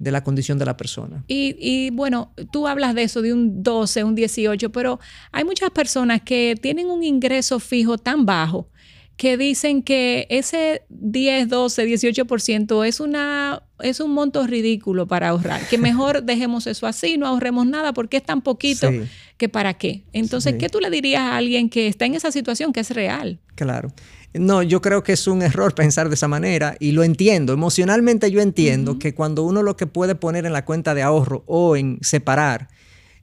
de 0.00 0.10
la 0.10 0.24
condición 0.24 0.58
de 0.58 0.64
la 0.64 0.76
persona. 0.76 1.24
Y, 1.28 1.90
bueno, 1.90 2.32
tú 2.50 2.66
hablas 2.66 2.94
de 2.94 3.02
eso, 3.02 3.20
de 3.20 3.34
un 3.34 3.62
12, 3.62 4.02
un 4.02 4.14
18, 4.14 4.72
pero 4.72 4.98
hay 5.30 5.44
muchas 5.44 5.70
personas 5.70 6.22
que 6.22 6.54
tienen 6.60 6.88
un 6.88 7.04
ingreso 7.04 7.60
fijo 7.60 7.98
tan 7.98 8.24
bajo 8.24 8.68
que 9.16 9.36
dicen 9.36 9.82
que 9.82 10.26
ese 10.30 10.80
10, 10.88 11.50
12, 11.50 11.86
18% 11.86 12.86
es, 12.86 13.00
una, 13.00 13.62
es 13.80 14.00
un 14.00 14.12
monto 14.12 14.46
ridículo 14.46 15.06
para 15.06 15.28
ahorrar, 15.28 15.68
que 15.68 15.76
mejor 15.78 16.22
dejemos 16.22 16.66
eso 16.66 16.86
así, 16.86 17.18
no 17.18 17.26
ahorremos 17.26 17.66
nada 17.66 17.92
porque 17.92 18.16
es 18.16 18.22
tan 18.22 18.40
poquito 18.40 18.88
que 19.36 19.50
para 19.50 19.74
qué. 19.74 20.04
Entonces, 20.14 20.54
¿qué 20.58 20.70
tú 20.70 20.80
le 20.80 20.88
dirías 20.88 21.20
a 21.20 21.36
alguien 21.36 21.68
que 21.68 21.88
está 21.88 22.06
en 22.06 22.14
esa 22.14 22.32
situación 22.32 22.72
que 22.72 22.80
es 22.80 22.90
real? 22.92 23.38
Claro. 23.56 23.92
No, 24.32 24.62
yo 24.62 24.80
creo 24.80 25.02
que 25.02 25.12
es 25.12 25.26
un 25.26 25.42
error 25.42 25.74
pensar 25.74 26.08
de 26.08 26.14
esa 26.14 26.28
manera 26.28 26.76
y 26.78 26.92
lo 26.92 27.02
entiendo. 27.02 27.52
Emocionalmente 27.52 28.30
yo 28.30 28.40
entiendo 28.40 28.98
que 28.98 29.14
cuando 29.14 29.42
uno 29.42 29.62
lo 29.62 29.76
que 29.76 29.86
puede 29.86 30.14
poner 30.14 30.46
en 30.46 30.52
la 30.52 30.64
cuenta 30.64 30.94
de 30.94 31.02
ahorro 31.02 31.42
o 31.46 31.76
en 31.76 31.98
separar 32.00 32.68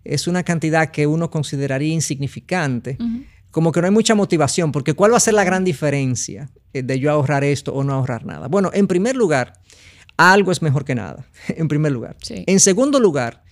es 0.04 0.28
una 0.28 0.44
cantidad 0.44 0.92
que 0.92 1.08
uno 1.08 1.30
consideraría 1.30 1.94
insignificante, 1.94 2.98
como 3.52 3.72
que 3.72 3.82
no 3.82 3.88
hay 3.88 3.94
mucha 3.94 4.16
motivación, 4.16 4.72
porque 4.72 4.94
¿cuál 4.94 5.14
va 5.14 5.18
a 5.18 5.22
ser 5.22 5.34
la 5.34 5.44
gran 5.44 5.64
diferencia 5.64 6.50
eh, 6.74 6.84
de 6.84 7.00
yo 7.00 7.12
ahorrar 7.12 7.44
esto 7.44 7.74
o 7.74 7.84
no 7.84 7.94
ahorrar 7.94 8.26
nada? 8.26 8.48
Bueno, 8.48 8.70
en 8.74 8.88
primer 8.88 9.16
lugar, 9.16 9.54
algo 10.16 10.52
es 10.52 10.62
mejor 10.62 10.86
que 10.86 10.96
nada, 10.96 11.26
en 11.48 11.68
primer 11.68 11.92
lugar. 11.92 12.18
En 12.30 12.60
segundo 12.60 13.00
lugar, 13.00 13.44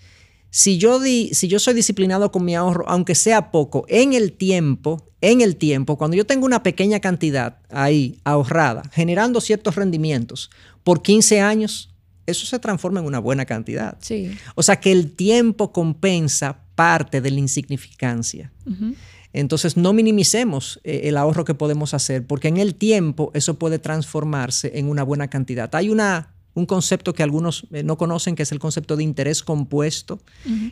si 0.56 0.78
yo, 0.78 1.02
di, 1.02 1.32
si 1.34 1.50
yo 1.50 1.60
soy 1.60 1.74
disciplinado 1.74 2.32
con 2.32 2.46
mi 2.46 2.56
ahorro, 2.56 2.88
aunque 2.88 3.14
sea 3.14 3.52
poco, 3.52 3.84
en 3.90 4.14
el 4.14 4.32
tiempo, 4.32 5.12
en 5.20 5.42
el 5.42 5.58
tiempo, 5.58 5.98
cuando 5.98 6.16
yo 6.16 6.26
tengo 6.26 6.46
una 6.46 6.64
pequeña 6.64 7.02
cantidad 7.02 7.58
ahí 7.70 8.20
ahorrada, 8.24 8.84
generando 8.94 9.42
ciertos 9.42 9.76
rendimientos 9.76 10.50
por 10.86 11.02
15 11.02 11.42
años, 11.42 11.94
eso 12.26 12.46
se 12.46 12.58
transforma 12.58 13.02
en 13.02 13.06
una 13.06 13.20
buena 13.20 13.44
cantidad. 13.44 13.98
Sí. 14.00 14.32
O 14.56 14.64
sea 14.64 14.78
que 14.78 14.94
el 14.94 15.12
tiempo 15.12 15.74
compensa 15.74 16.62
parte 16.76 17.20
de 17.20 17.32
la 17.32 17.40
insignificancia. 17.42 18.54
Entonces 19.34 19.76
no 19.76 19.92
minimicemos 19.92 20.80
eh, 20.86 21.02
el 21.04 21.18
ahorro 21.18 21.44
que 21.44 21.54
podemos 21.54 21.94
hacer, 21.94 22.26
porque 22.26 22.48
en 22.48 22.56
el 22.56 22.76
tiempo 22.76 23.30
eso 23.34 23.60
puede 23.60 23.78
transformarse 23.78 24.72
en 24.80 24.88
una 24.88 25.04
buena 25.04 25.28
cantidad. 25.28 25.76
Hay 25.76 25.90
una 25.90 26.35
un 26.56 26.66
concepto 26.66 27.14
que 27.14 27.22
algunos 27.22 27.68
eh, 27.72 27.84
no 27.84 27.98
conocen, 27.98 28.36
que 28.36 28.44
es 28.44 28.52
el 28.52 28.60
concepto 28.60 28.96
de 28.96 29.04
interés 29.04 29.44
compuesto, 29.44 30.20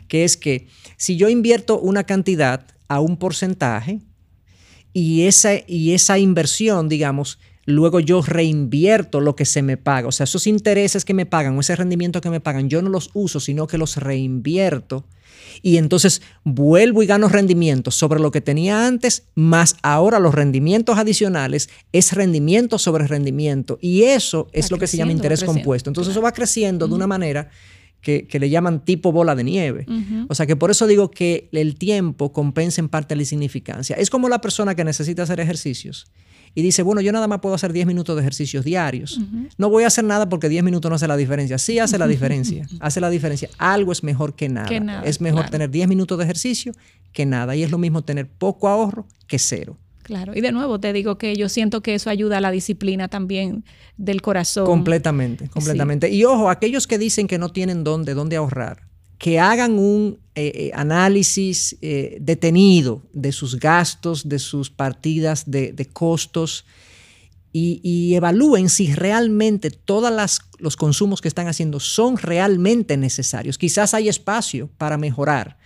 que 0.08 0.24
es 0.24 0.36
que 0.36 0.66
si 0.96 1.16
yo 1.16 1.28
invierto 1.28 1.78
una 1.78 2.04
cantidad 2.04 2.66
a 2.88 3.00
un 3.00 3.16
porcentaje 3.16 4.00
y 4.92 5.22
esa, 5.22 5.50
y 5.66 5.92
esa 5.92 6.18
inversión, 6.18 6.88
digamos, 6.88 7.38
luego 7.66 8.00
yo 8.00 8.22
reinvierto 8.22 9.20
lo 9.20 9.36
que 9.36 9.44
se 9.44 9.62
me 9.62 9.76
paga, 9.76 10.08
o 10.08 10.12
sea, 10.12 10.24
esos 10.24 10.46
intereses 10.46 11.04
que 11.04 11.14
me 11.14 11.26
pagan 11.26 11.56
o 11.56 11.60
ese 11.60 11.76
rendimiento 11.76 12.20
que 12.20 12.30
me 12.30 12.40
pagan, 12.40 12.68
yo 12.68 12.82
no 12.82 12.88
los 12.88 13.10
uso, 13.14 13.40
sino 13.40 13.66
que 13.66 13.78
los 13.78 13.96
reinvierto 13.96 15.04
y 15.62 15.76
entonces 15.76 16.22
vuelvo 16.44 17.02
y 17.02 17.06
gano 17.06 17.28
rendimientos 17.28 17.94
sobre 17.94 18.20
lo 18.20 18.30
que 18.30 18.40
tenía 18.40 18.86
antes, 18.86 19.24
más 19.34 19.76
ahora 19.82 20.18
los 20.18 20.34
rendimientos 20.34 20.98
adicionales 20.98 21.68
es 21.92 22.12
rendimiento 22.12 22.78
sobre 22.78 23.06
rendimiento. 23.06 23.78
Y 23.80 24.04
eso 24.04 24.48
es 24.52 24.70
lo 24.70 24.78
que 24.78 24.86
se 24.86 24.96
llama 24.96 25.12
interés 25.12 25.44
compuesto. 25.44 25.90
Entonces 25.90 26.12
eso 26.12 26.22
va 26.22 26.32
creciendo 26.32 26.88
de 26.88 26.94
una 26.94 27.06
manera 27.06 27.50
que, 28.00 28.26
le 28.30 28.50
llaman 28.50 28.84
tipo 28.84 29.12
bola 29.12 29.34
de 29.34 29.44
nieve. 29.44 29.86
O 30.28 30.34
sea 30.34 30.46
que 30.46 30.56
por 30.56 30.70
eso 30.70 30.86
digo 30.86 31.10
que 31.10 31.48
el 31.52 31.76
tiempo 31.76 32.32
compensa 32.32 32.80
en 32.80 32.88
parte 32.88 33.16
la 33.16 33.22
insignificancia. 33.22 33.96
Es 33.96 34.10
como 34.10 34.28
la 34.28 34.40
persona 34.40 34.74
que 34.74 34.84
necesita 34.84 35.22
hacer 35.22 35.40
ejercicios 35.40 36.06
y 36.54 36.62
dice, 36.62 36.82
bueno, 36.82 37.00
yo 37.00 37.10
nada 37.12 37.26
más 37.26 37.40
puedo 37.40 37.54
hacer 37.54 37.72
10 37.72 37.86
minutos 37.86 38.14
de 38.14 38.22
ejercicios 38.22 38.64
diarios. 38.64 39.20
No 39.58 39.70
voy 39.70 39.84
a 39.84 39.88
hacer 39.88 40.04
nada 40.04 40.28
porque 40.28 40.48
10 40.48 40.62
minutos 40.62 40.88
no 40.88 40.94
hace 40.94 41.08
la 41.08 41.16
diferencia. 41.16 41.58
Sí 41.58 41.78
hace 41.78 41.98
la 41.98 42.06
diferencia, 42.14 42.66
hace 42.80 43.00
la 43.00 43.10
diferencia. 43.10 43.48
Algo 43.58 43.92
es 43.92 44.04
mejor 44.04 44.34
que 44.34 44.48
nada. 44.48 45.02
es 45.04 45.20
mejor 45.20 45.50
tener 45.50 45.70
10 45.70 45.88
minutos 45.88 46.18
de 46.18 46.24
ejercicio 46.24 46.72
que 47.12 47.26
nada. 47.26 47.56
Y 47.56 47.62
es 47.62 47.70
lo 47.70 47.78
mismo 47.78 48.02
tener 48.02 48.28
poco 48.28 48.68
ahorro 48.68 49.06
que 49.26 49.38
cero. 49.38 49.76
Claro, 50.04 50.34
y 50.34 50.42
de 50.42 50.52
nuevo 50.52 50.78
te 50.78 50.92
digo 50.92 51.16
que 51.16 51.34
yo 51.34 51.48
siento 51.48 51.80
que 51.80 51.94
eso 51.94 52.10
ayuda 52.10 52.36
a 52.36 52.40
la 52.42 52.50
disciplina 52.50 53.08
también 53.08 53.64
del 53.96 54.20
corazón. 54.20 54.66
Completamente, 54.66 55.48
completamente. 55.48 56.10
Y 56.10 56.24
ojo, 56.24 56.50
aquellos 56.50 56.86
que 56.86 56.98
dicen 56.98 57.26
que 57.26 57.38
no 57.38 57.48
tienen 57.48 57.84
dónde, 57.84 58.12
dónde 58.12 58.36
ahorrar, 58.36 58.82
que 59.24 59.40
hagan 59.40 59.78
un 59.78 60.18
eh, 60.34 60.52
eh, 60.54 60.70
análisis 60.74 61.78
eh, 61.80 62.18
detenido 62.20 63.00
de 63.14 63.32
sus 63.32 63.58
gastos, 63.58 64.28
de 64.28 64.38
sus 64.38 64.68
partidas 64.68 65.50
de, 65.50 65.88
costos 65.94 66.66
y, 67.50 67.80
y, 67.82 68.16
evalúen 68.16 68.68
si 68.68 68.94
realmente 68.94 69.70
todos 69.70 70.12
los 70.58 70.76
consumos 70.76 71.22
que 71.22 71.28
están 71.28 71.48
haciendo 71.48 71.80
son 71.80 72.18
realmente 72.18 72.98
necesarios. 72.98 73.56
Quizás 73.56 73.94
hay 73.94 74.10
espacio 74.10 74.68
para 74.76 74.98
mejorar 74.98 75.56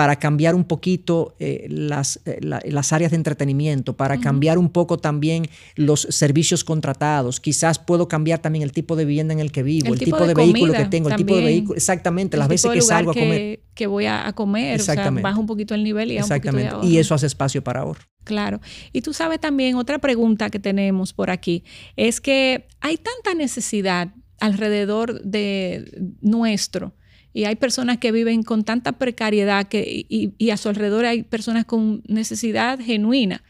para 0.00 0.16
cambiar 0.16 0.54
un 0.54 0.64
poquito 0.64 1.34
eh, 1.40 1.66
las, 1.68 2.20
eh, 2.24 2.38
las, 2.40 2.92
áreas 2.94 3.10
de 3.10 3.18
entretenimiento, 3.18 3.98
para 3.98 4.18
cambiar 4.18 4.56
un 4.56 4.70
poco 4.70 4.96
también 4.96 5.46
los 5.76 6.06
servicios 6.08 6.64
contratados. 6.64 7.38
Quizás 7.38 7.78
puedo 7.78 8.08
cambiar 8.08 8.38
también 8.38 8.62
el 8.62 8.72
tipo 8.72 8.96
de 8.96 9.04
vivienda 9.04 9.34
en 9.34 9.40
el 9.40 9.52
que 9.52 9.62
vivo, 9.62 9.92
el, 9.92 9.98
tipo, 9.98 10.26
de, 10.26 10.32
vehículo 10.32 10.72
que 10.72 10.86
tengo, 10.86 11.10
el 11.10 11.16
tipo 11.16 11.36
de 11.36 11.44
vehículo, 11.44 11.76
exactamente, 11.76 12.38
las 12.38 12.48
veces 12.48 12.70
que 12.70 12.80
salgo 12.80 13.10
a 13.10 13.14
comer. 13.14 13.60
Que 13.74 13.86
voy 13.86 14.06
a, 14.06 14.32
comer, 14.32 14.76
exactamente. 14.76 15.28
o 15.28 15.30
sea, 15.30 15.38
un 15.38 15.46
poquito 15.46 15.74
el 15.74 15.84
nivel 15.84 16.12
y 16.12 16.16
Exactamente. 16.16 16.74
y 16.82 16.96
eso 16.96 17.14
hace 17.14 17.26
espacio 17.26 17.62
para 17.62 17.80
ahorro. 17.80 18.00
Claro. 18.24 18.62
Y 18.94 19.02
tú 19.02 19.12
sabes 19.12 19.38
también, 19.38 19.74
otra 19.74 19.98
pregunta 19.98 20.48
que 20.48 20.58
tenemos 20.58 21.12
por 21.12 21.28
aquí, 21.28 21.62
es 21.96 22.22
que 22.22 22.68
hay 22.80 22.96
tanta 22.96 23.34
necesidad 23.34 24.14
alrededor 24.38 25.20
de 25.20 25.92
nuestro 26.22 26.94
y 27.32 27.44
hay 27.44 27.56
personas 27.56 27.98
que 27.98 28.12
viven 28.12 28.42
con 28.42 28.64
tanta 28.64 28.92
precariedad 28.92 29.68
que, 29.68 30.06
y, 30.08 30.50
a 30.50 30.56
su 30.56 30.68
alrededor 30.68 31.04
hay 31.04 31.22
personas 31.22 31.64
con 31.64 32.02
necesidad 32.06 32.78
genuina. 32.80 33.42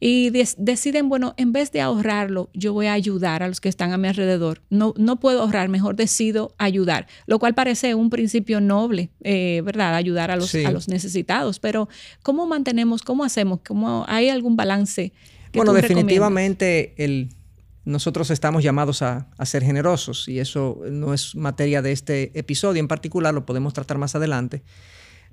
Y 0.00 0.30
deciden, 0.30 1.08
bueno, 1.08 1.34
en 1.38 1.52
vez 1.52 1.72
de 1.72 1.80
ahorrarlo, 1.80 2.50
yo 2.54 2.72
voy 2.72 2.86
a 2.86 2.92
ayudar 2.92 3.42
a 3.42 3.48
los 3.48 3.60
que 3.60 3.68
están 3.68 3.92
a 3.92 3.98
mi 3.98 4.06
alrededor. 4.06 4.62
No, 4.70 4.94
no 4.96 5.18
puedo 5.18 5.42
ahorrar, 5.42 5.68
mejor 5.68 5.96
decido 5.96 6.54
ayudar. 6.56 7.08
Lo 7.26 7.40
cual 7.40 7.54
parece 7.54 7.96
un 7.96 8.08
principio 8.08 8.60
noble, 8.60 9.10
eh, 9.24 9.60
¿verdad? 9.64 9.96
Ayudar 9.96 10.30
a 10.30 10.36
los, 10.36 10.54
a 10.54 10.70
los 10.70 10.86
necesitados. 10.86 11.58
Pero, 11.58 11.88
¿cómo 12.22 12.46
mantenemos, 12.46 13.02
cómo 13.02 13.24
hacemos? 13.24 13.58
¿Cómo, 13.66 14.04
¿Hay 14.06 14.28
algún 14.28 14.54
balance? 14.54 15.12
bueno, 15.52 15.72
definitivamente 15.72 16.94
el, 16.96 17.30
nosotros 17.88 18.30
estamos 18.30 18.62
llamados 18.62 19.00
a, 19.00 19.28
ser 19.44 19.64
generosos 19.64 20.28
y 20.28 20.40
eso 20.40 20.80
no 20.90 21.14
es 21.14 21.34
materia 21.34 21.80
de 21.80 21.92
este 21.92 22.38
episodio 22.38 22.80
en 22.80 22.88
particular, 22.88 23.32
lo 23.32 23.46
podemos 23.46 23.72
tratar 23.72 23.96
más 23.96 24.14
adelante, 24.14 24.62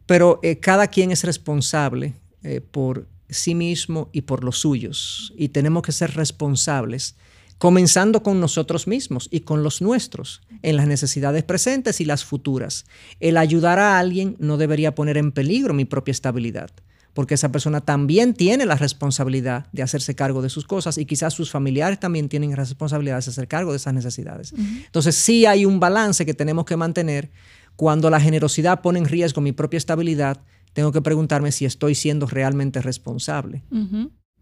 pero 0.06 0.40
eh, 0.42 0.60
cada 0.60 0.88
quien 0.88 1.12
es 1.12 1.26
responsable 1.26 2.14
eh, 2.44 2.62
por 2.62 3.10
sí 3.30 3.56
mismo 3.56 4.10
y 4.14 4.22
por 4.22 4.44
los 4.44 4.60
suyos. 4.60 5.34
Y 5.36 5.50
tenemos 5.50 5.84
que 5.84 5.92
ser 5.92 6.16
responsables, 6.16 7.18
comenzando 7.58 8.24
con 8.24 8.40
nosotros 8.40 8.88
mismos 8.88 9.28
y 9.32 9.42
con 9.42 9.62
los 9.62 9.82
nuestros, 9.82 10.42
en 10.62 10.78
las 10.78 10.88
necesidades 10.88 11.44
presentes 11.44 12.00
y 12.00 12.06
las 12.06 12.24
futuras. 12.24 12.86
El 13.20 13.36
ayudar 13.36 13.80
a 13.80 14.00
alguien 14.00 14.38
no 14.40 14.56
debería 14.58 14.96
poner 14.96 15.18
en 15.18 15.34
peligro 15.34 15.74
mi 15.74 15.84
propia 15.84 16.12
estabilidad 16.12 16.72
porque 17.15 17.34
esa 17.36 17.50
persona 17.50 17.79
también 17.79 18.34
tiene 18.34 18.65
la 18.65 18.75
responsabilidad 18.75 19.67
de 19.72 19.81
hacerse 19.81 20.15
cargo 20.15 20.41
de 20.41 20.50
sus 20.50 20.65
cosas 20.65 20.98
y 20.98 21.05
quizás 21.05 21.34
sus 21.34 21.50
familiares 21.50 21.98
también 21.98 22.27
tienen 22.27 22.50
la 22.50 22.57
responsabilidad 22.57 23.15
de 23.15 23.19
hacerse 23.19 23.48
cargo 23.48 23.72
de 23.72 23.77
esas 23.77 23.93
necesidades. 23.93 24.53
Entonces 24.86 25.15
sí 25.15 25.45
hay 25.45 25.65
un 25.65 25.79
balance 25.79 26.25
que 26.25 26.34
tenemos 26.34 26.65
que 26.65 26.75
mantener. 26.75 27.31
Cuando 27.77 28.10
la 28.10 28.19
generosidad 28.19 28.81
pone 28.81 29.00
en 29.00 29.05
riesgo 29.05 29.39
mi 29.39 29.53
propia 29.53 29.77
estabilidad, 29.77 30.41
tengo 30.74 30.91
que 30.91 31.01
preguntarme 31.01 31.53
si 31.53 31.63
estoy 31.63 31.95
siendo 31.95 32.27
realmente 32.27 32.81
responsable. 32.81 33.63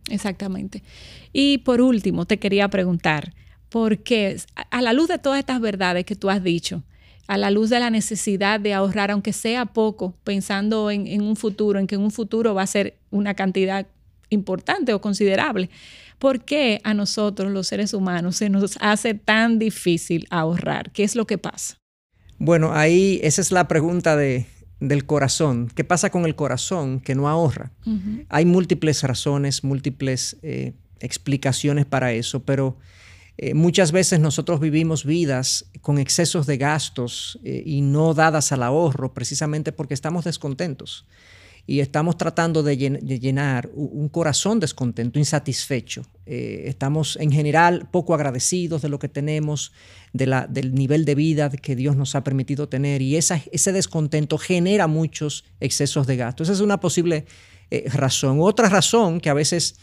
Exactamente. 0.10 0.82
Y 1.32 1.60
por 1.60 1.80
último, 1.80 2.26
te 2.26 2.40
quería 2.40 2.70
preguntar, 2.70 3.36
¿por 3.70 4.00
qué 4.00 4.38
a 4.72 4.82
la 4.82 4.94
luz 4.94 5.10
de 5.10 5.20
todas 5.20 5.38
estas 5.38 5.62
verdades 5.62 6.06
que 6.06 6.16
tú 6.16 6.32
has 6.32 6.44
dicho, 6.44 6.84
a 7.28 7.38
la 7.38 7.52
luz 7.52 7.70
de 7.70 7.80
la 7.80 7.90
necesidad 7.90 8.60
de 8.60 8.74
ahorrar, 8.74 9.12
aunque 9.12 9.34
sea 9.34 9.66
poco, 9.66 10.14
pensando 10.24 10.92
en, 10.92 11.22
un 11.22 11.36
futuro, 11.36 11.80
en 11.80 11.88
que 11.88 11.96
en 11.96 12.02
un 12.02 12.12
futuro 12.12 12.54
va 12.54 12.64
a 12.64 12.68
ser 12.68 12.98
una 13.12 13.34
cantidad 13.34 13.88
importante 14.30 14.94
o 14.94 15.02
considerable. 15.02 15.70
¿Por 16.20 16.44
qué 16.44 16.82
a 16.84 16.94
nosotros, 16.94 17.52
los 17.52 17.68
seres 17.68 17.94
humanos, 17.94 18.38
se 18.38 18.50
nos 18.50 18.78
hace 18.82 19.14
tan 19.14 19.60
difícil 19.60 20.28
ahorrar? 20.30 20.92
¿Qué 20.92 21.04
es 21.04 21.16
lo 21.16 21.26
que 21.26 21.38
pasa? 21.38 21.78
Bueno, 22.40 22.74
ahí 22.74 23.20
esa 23.24 23.42
es 23.42 23.52
la 23.52 23.68
pregunta 23.68 24.18
de, 24.18 24.46
del 24.80 25.06
corazón. 25.06 25.72
¿Qué 25.74 25.84
pasa 25.84 26.10
con 26.10 26.26
el 26.26 26.36
corazón 26.36 27.00
que 27.00 27.16
no 27.16 27.30
ahorra? 27.30 27.72
Hay 28.28 28.46
múltiples 28.46 29.04
razones, 29.04 29.64
múltiples 29.64 30.38
eh, 30.42 30.74
explicaciones 31.00 31.86
para 31.86 32.12
eso, 32.12 32.44
pero 32.44 32.78
eh, 33.38 33.54
muchas 33.56 33.92
veces 33.92 34.20
nosotros 34.20 34.60
vivimos 34.60 35.06
vidas 35.06 35.66
con 35.82 35.98
excesos 35.98 36.46
de 36.46 36.58
gastos 36.58 37.40
eh, 37.44 37.64
y 37.66 37.82
no 37.82 38.14
dadas 38.14 38.52
al 38.52 38.62
ahorro 38.62 39.14
precisamente 39.14 39.72
porque 39.72 39.96
estamos 39.96 40.26
descontentos 40.26 41.08
y 41.66 41.80
estamos 41.80 42.18
tratando 42.18 42.62
de, 42.62 42.76
llenar 42.76 43.70
un 43.74 44.10
corazón 44.10 44.60
descontento, 44.60 45.18
insatisfecho. 45.18 46.06
Eh, 46.26 46.66
estamos 46.66 47.18
en 47.22 47.32
general 47.32 47.88
poco 47.90 48.14
agradecidos 48.14 48.82
de 48.82 48.90
lo 48.90 49.00
que 49.00 49.08
tenemos, 49.08 49.72
de 50.12 50.28
la, 50.28 50.46
del 50.46 50.76
nivel 50.76 51.06
de 51.06 51.16
vida 51.16 51.50
que 51.50 51.78
Dios 51.78 51.96
nos 51.96 52.16
ha 52.16 52.24
permitido 52.26 52.68
tener 52.68 53.02
y 53.02 53.16
ese 53.16 53.72
descontento 53.72 54.38
genera 54.38 54.88
muchos 54.88 55.46
excesos 55.62 56.06
de 56.06 56.18
gastos. 56.18 56.50
Esa 56.50 56.56
es 56.56 56.60
una 56.60 56.82
posible 56.82 57.26
razón. 57.86 58.40
Otra 58.42 58.68
razón 58.68 59.22
que 59.22 59.30
a 59.30 59.34
veces 59.34 59.78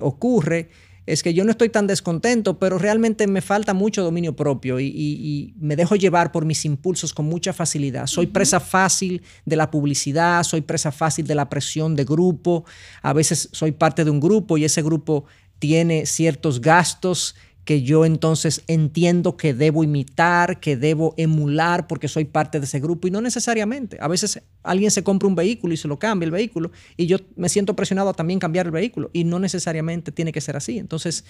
ocurre 0.00 0.68
es 1.12 1.22
que 1.24 1.34
yo 1.34 1.44
no 1.44 1.50
estoy 1.50 1.68
tan 1.70 1.86
descontento, 1.86 2.58
pero 2.58 2.78
realmente 2.78 3.26
me 3.26 3.40
falta 3.40 3.74
mucho 3.74 4.02
dominio 4.02 4.36
propio 4.36 4.78
y, 4.78 5.54
me 5.58 5.76
dejo 5.76 5.96
llevar 5.96 6.30
por 6.32 6.44
mis 6.44 6.64
impulsos 6.64 7.12
con 7.12 7.26
mucha 7.26 7.52
facilidad. 7.52 8.06
Soy 8.06 8.26
presa 8.26 8.60
fácil 8.60 9.22
de 9.44 9.56
la 9.56 9.70
publicidad, 9.70 10.42
soy 10.44 10.60
presa 10.60 10.92
fácil 10.92 11.26
de 11.26 11.34
la 11.34 11.48
presión 11.48 11.96
de 11.96 12.04
grupo, 12.04 12.64
a 13.02 13.12
veces 13.12 13.48
soy 13.52 13.72
parte 13.72 14.04
de 14.04 14.10
un 14.10 14.20
grupo 14.20 14.56
y 14.56 14.64
ese 14.64 14.82
grupo 14.82 15.24
tiene 15.58 16.06
ciertos 16.06 16.60
gastos 16.60 17.34
que 17.64 17.82
yo 17.82 18.04
entonces 18.04 18.62
entiendo 18.66 19.36
que 19.36 19.54
debo 19.54 19.84
imitar, 19.84 20.60
que 20.60 20.76
debo 20.76 21.14
emular 21.16 21.86
porque 21.86 22.08
soy 22.08 22.24
parte 22.24 22.58
de 22.58 22.66
ese 22.66 22.80
grupo 22.80 23.06
y 23.06 23.10
no 23.10 23.20
necesariamente. 23.20 23.98
A 24.00 24.08
veces 24.08 24.42
alguien 24.62 24.90
se 24.90 25.04
compra 25.04 25.28
un 25.28 25.34
vehículo 25.34 25.74
y 25.74 25.76
se 25.76 25.88
lo 25.88 25.98
cambia 25.98 26.24
el 26.24 26.30
vehículo 26.30 26.72
y 26.96 27.06
yo 27.06 27.18
me 27.36 27.48
siento 27.48 27.76
presionado 27.76 28.10
a 28.10 28.14
también 28.14 28.38
cambiar 28.38 28.66
el 28.66 28.72
vehículo 28.72 29.10
y 29.12 29.24
no 29.24 29.38
necesariamente 29.38 30.12
tiene 30.12 30.32
que 30.32 30.40
ser 30.40 30.56
así. 30.56 30.78
Entonces 30.78 31.24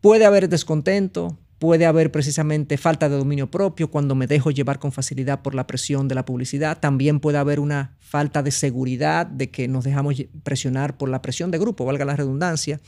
puede 0.00 0.24
haber 0.24 0.48
descontento, 0.48 1.38
Puede 1.58 1.86
haber 1.86 2.12
precisamente 2.12 2.76
falta 2.76 3.08
de 3.08 3.16
dominio 3.16 3.50
propio 3.50 3.90
cuando 3.90 4.14
me 4.14 4.26
dejo 4.26 4.50
llevar 4.50 4.78
con 4.78 4.92
facilidad 4.92 5.40
por 5.40 5.54
la 5.54 5.66
presión 5.66 6.06
de 6.06 6.14
la 6.14 6.24
publicidad. 6.24 6.78
También 6.78 7.18
puede 7.18 7.38
haber 7.38 7.60
una 7.60 7.96
falta 7.98 8.42
de 8.42 8.50
seguridad 8.50 9.26
de 9.26 9.50
que 9.50 9.66
nos 9.66 9.84
dejamos 9.84 10.16
presionar 10.42 10.96
por 10.98 11.08
la 11.08 11.22
presión 11.22 11.50
de 11.50 11.58
grupo, 11.58 11.84
valga 11.84 12.04
la 12.04 12.14
redundancia. 12.14 12.80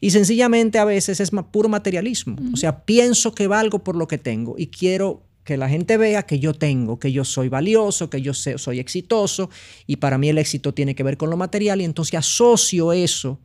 Y 0.00 0.10
sencillamente 0.10 0.78
a 0.78 0.84
veces 0.84 1.20
es 1.20 1.30
puro 1.52 1.68
materialismo. 1.68 2.36
O 2.52 2.56
sea, 2.56 2.84
pienso 2.84 3.34
que 3.34 3.46
valgo 3.46 3.84
por 3.84 3.94
lo 3.94 4.08
que 4.08 4.18
tengo 4.18 4.56
y 4.58 4.68
quiero 4.68 5.22
que 5.44 5.56
la 5.56 5.68
gente 5.68 5.96
vea 5.96 6.24
que 6.24 6.40
yo 6.40 6.52
tengo, 6.52 6.98
que 6.98 7.12
yo 7.12 7.24
soy 7.24 7.48
valioso, 7.48 8.10
que 8.10 8.20
yo 8.20 8.34
soy 8.34 8.80
exitoso 8.80 9.48
y 9.86 9.96
para 9.96 10.18
mí 10.18 10.28
el 10.28 10.38
éxito 10.38 10.74
tiene 10.74 10.96
que 10.96 11.04
ver 11.04 11.16
con 11.16 11.30
lo 11.30 11.36
material 11.36 11.80
y 11.80 11.84
entonces 11.84 12.18
asocio 12.18 12.92
eso 12.92 13.40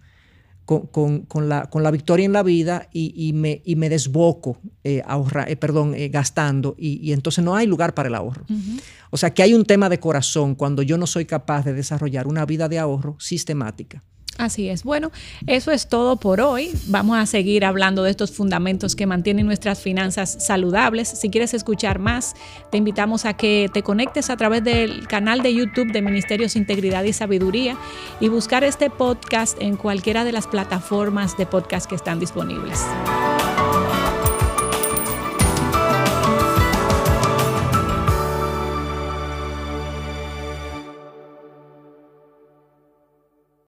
con, 0.66 1.50
la, 1.50 1.70
con 1.70 1.84
la, 1.84 1.92
victoria 1.92 2.26
en 2.26 2.34
la 2.34 2.44
vida 2.44 2.88
y, 2.94 3.34
me, 3.34 3.62
y 3.66 3.76
me, 3.76 3.90
desboco 3.90 4.58
eh, 4.84 5.04
eh, 5.48 5.56
perdón, 5.58 5.96
eh, 5.96 6.10
gastando 6.10 6.76
y, 6.78 7.12
entonces 7.12 7.44
no 7.44 7.56
hay 7.56 7.68
lugar 7.68 7.94
para 7.94 8.08
el 8.08 8.16
ahorro. 8.16 8.46
O 9.10 9.18
sea 9.18 9.34
que 9.34 9.44
hay 9.44 9.54
un 9.54 9.66
tema 9.66 9.90
de 9.90 10.00
corazón 10.00 10.56
cuando 10.56 10.82
yo 10.82 10.98
no 10.98 11.08
soy 11.08 11.26
capaz 11.26 11.66
de 11.66 11.74
desarrollar 11.74 12.28
una 12.28 12.46
vida 12.46 12.70
de 12.70 12.80
ahorro 12.80 13.18
sistemática. 13.20 14.04
Así 14.38 14.70
es. 14.70 14.84
Bueno, 14.84 15.12
eso 15.46 15.72
es 15.72 15.88
todo 15.88 16.16
por 16.16 16.42
hoy. 16.42 16.72
Vamos 16.88 17.18
a 17.18 17.26
seguir 17.26 17.66
hablando 17.66 18.04
de 18.04 18.12
estos 18.12 18.32
fundamentos 18.32 18.96
que 18.96 19.06
mantienen 19.06 19.46
nuestras 19.46 19.82
finanzas 19.82 20.38
saludables. 20.40 21.10
Si 21.10 21.30
quieres 21.30 21.54
escuchar 21.54 22.00
más, 22.00 22.34
te 22.72 22.78
invitamos 22.78 23.26
a 23.26 23.34
que 23.34 23.70
te 23.74 23.84
conectes 23.84 24.30
a 24.30 24.38
través 24.38 24.64
del 24.64 25.08
canal 25.08 25.42
de 25.42 25.54
YouTube 25.54 25.92
de 25.92 26.02
Ministerios 26.02 26.56
Integridad 26.56 27.04
y 27.04 27.14
Sabiduría 27.14 27.78
y 28.20 28.30
buscar 28.30 28.64
este 28.64 28.90
podcast 28.90 29.62
en 29.62 29.76
cualquiera 29.76 30.24
de 30.24 30.32
las 30.32 30.48
plataformas 30.48 31.38
de 31.38 31.46
podcast 31.46 31.88
que 31.88 31.96
están 31.96 32.20
disponibles. 32.20 32.80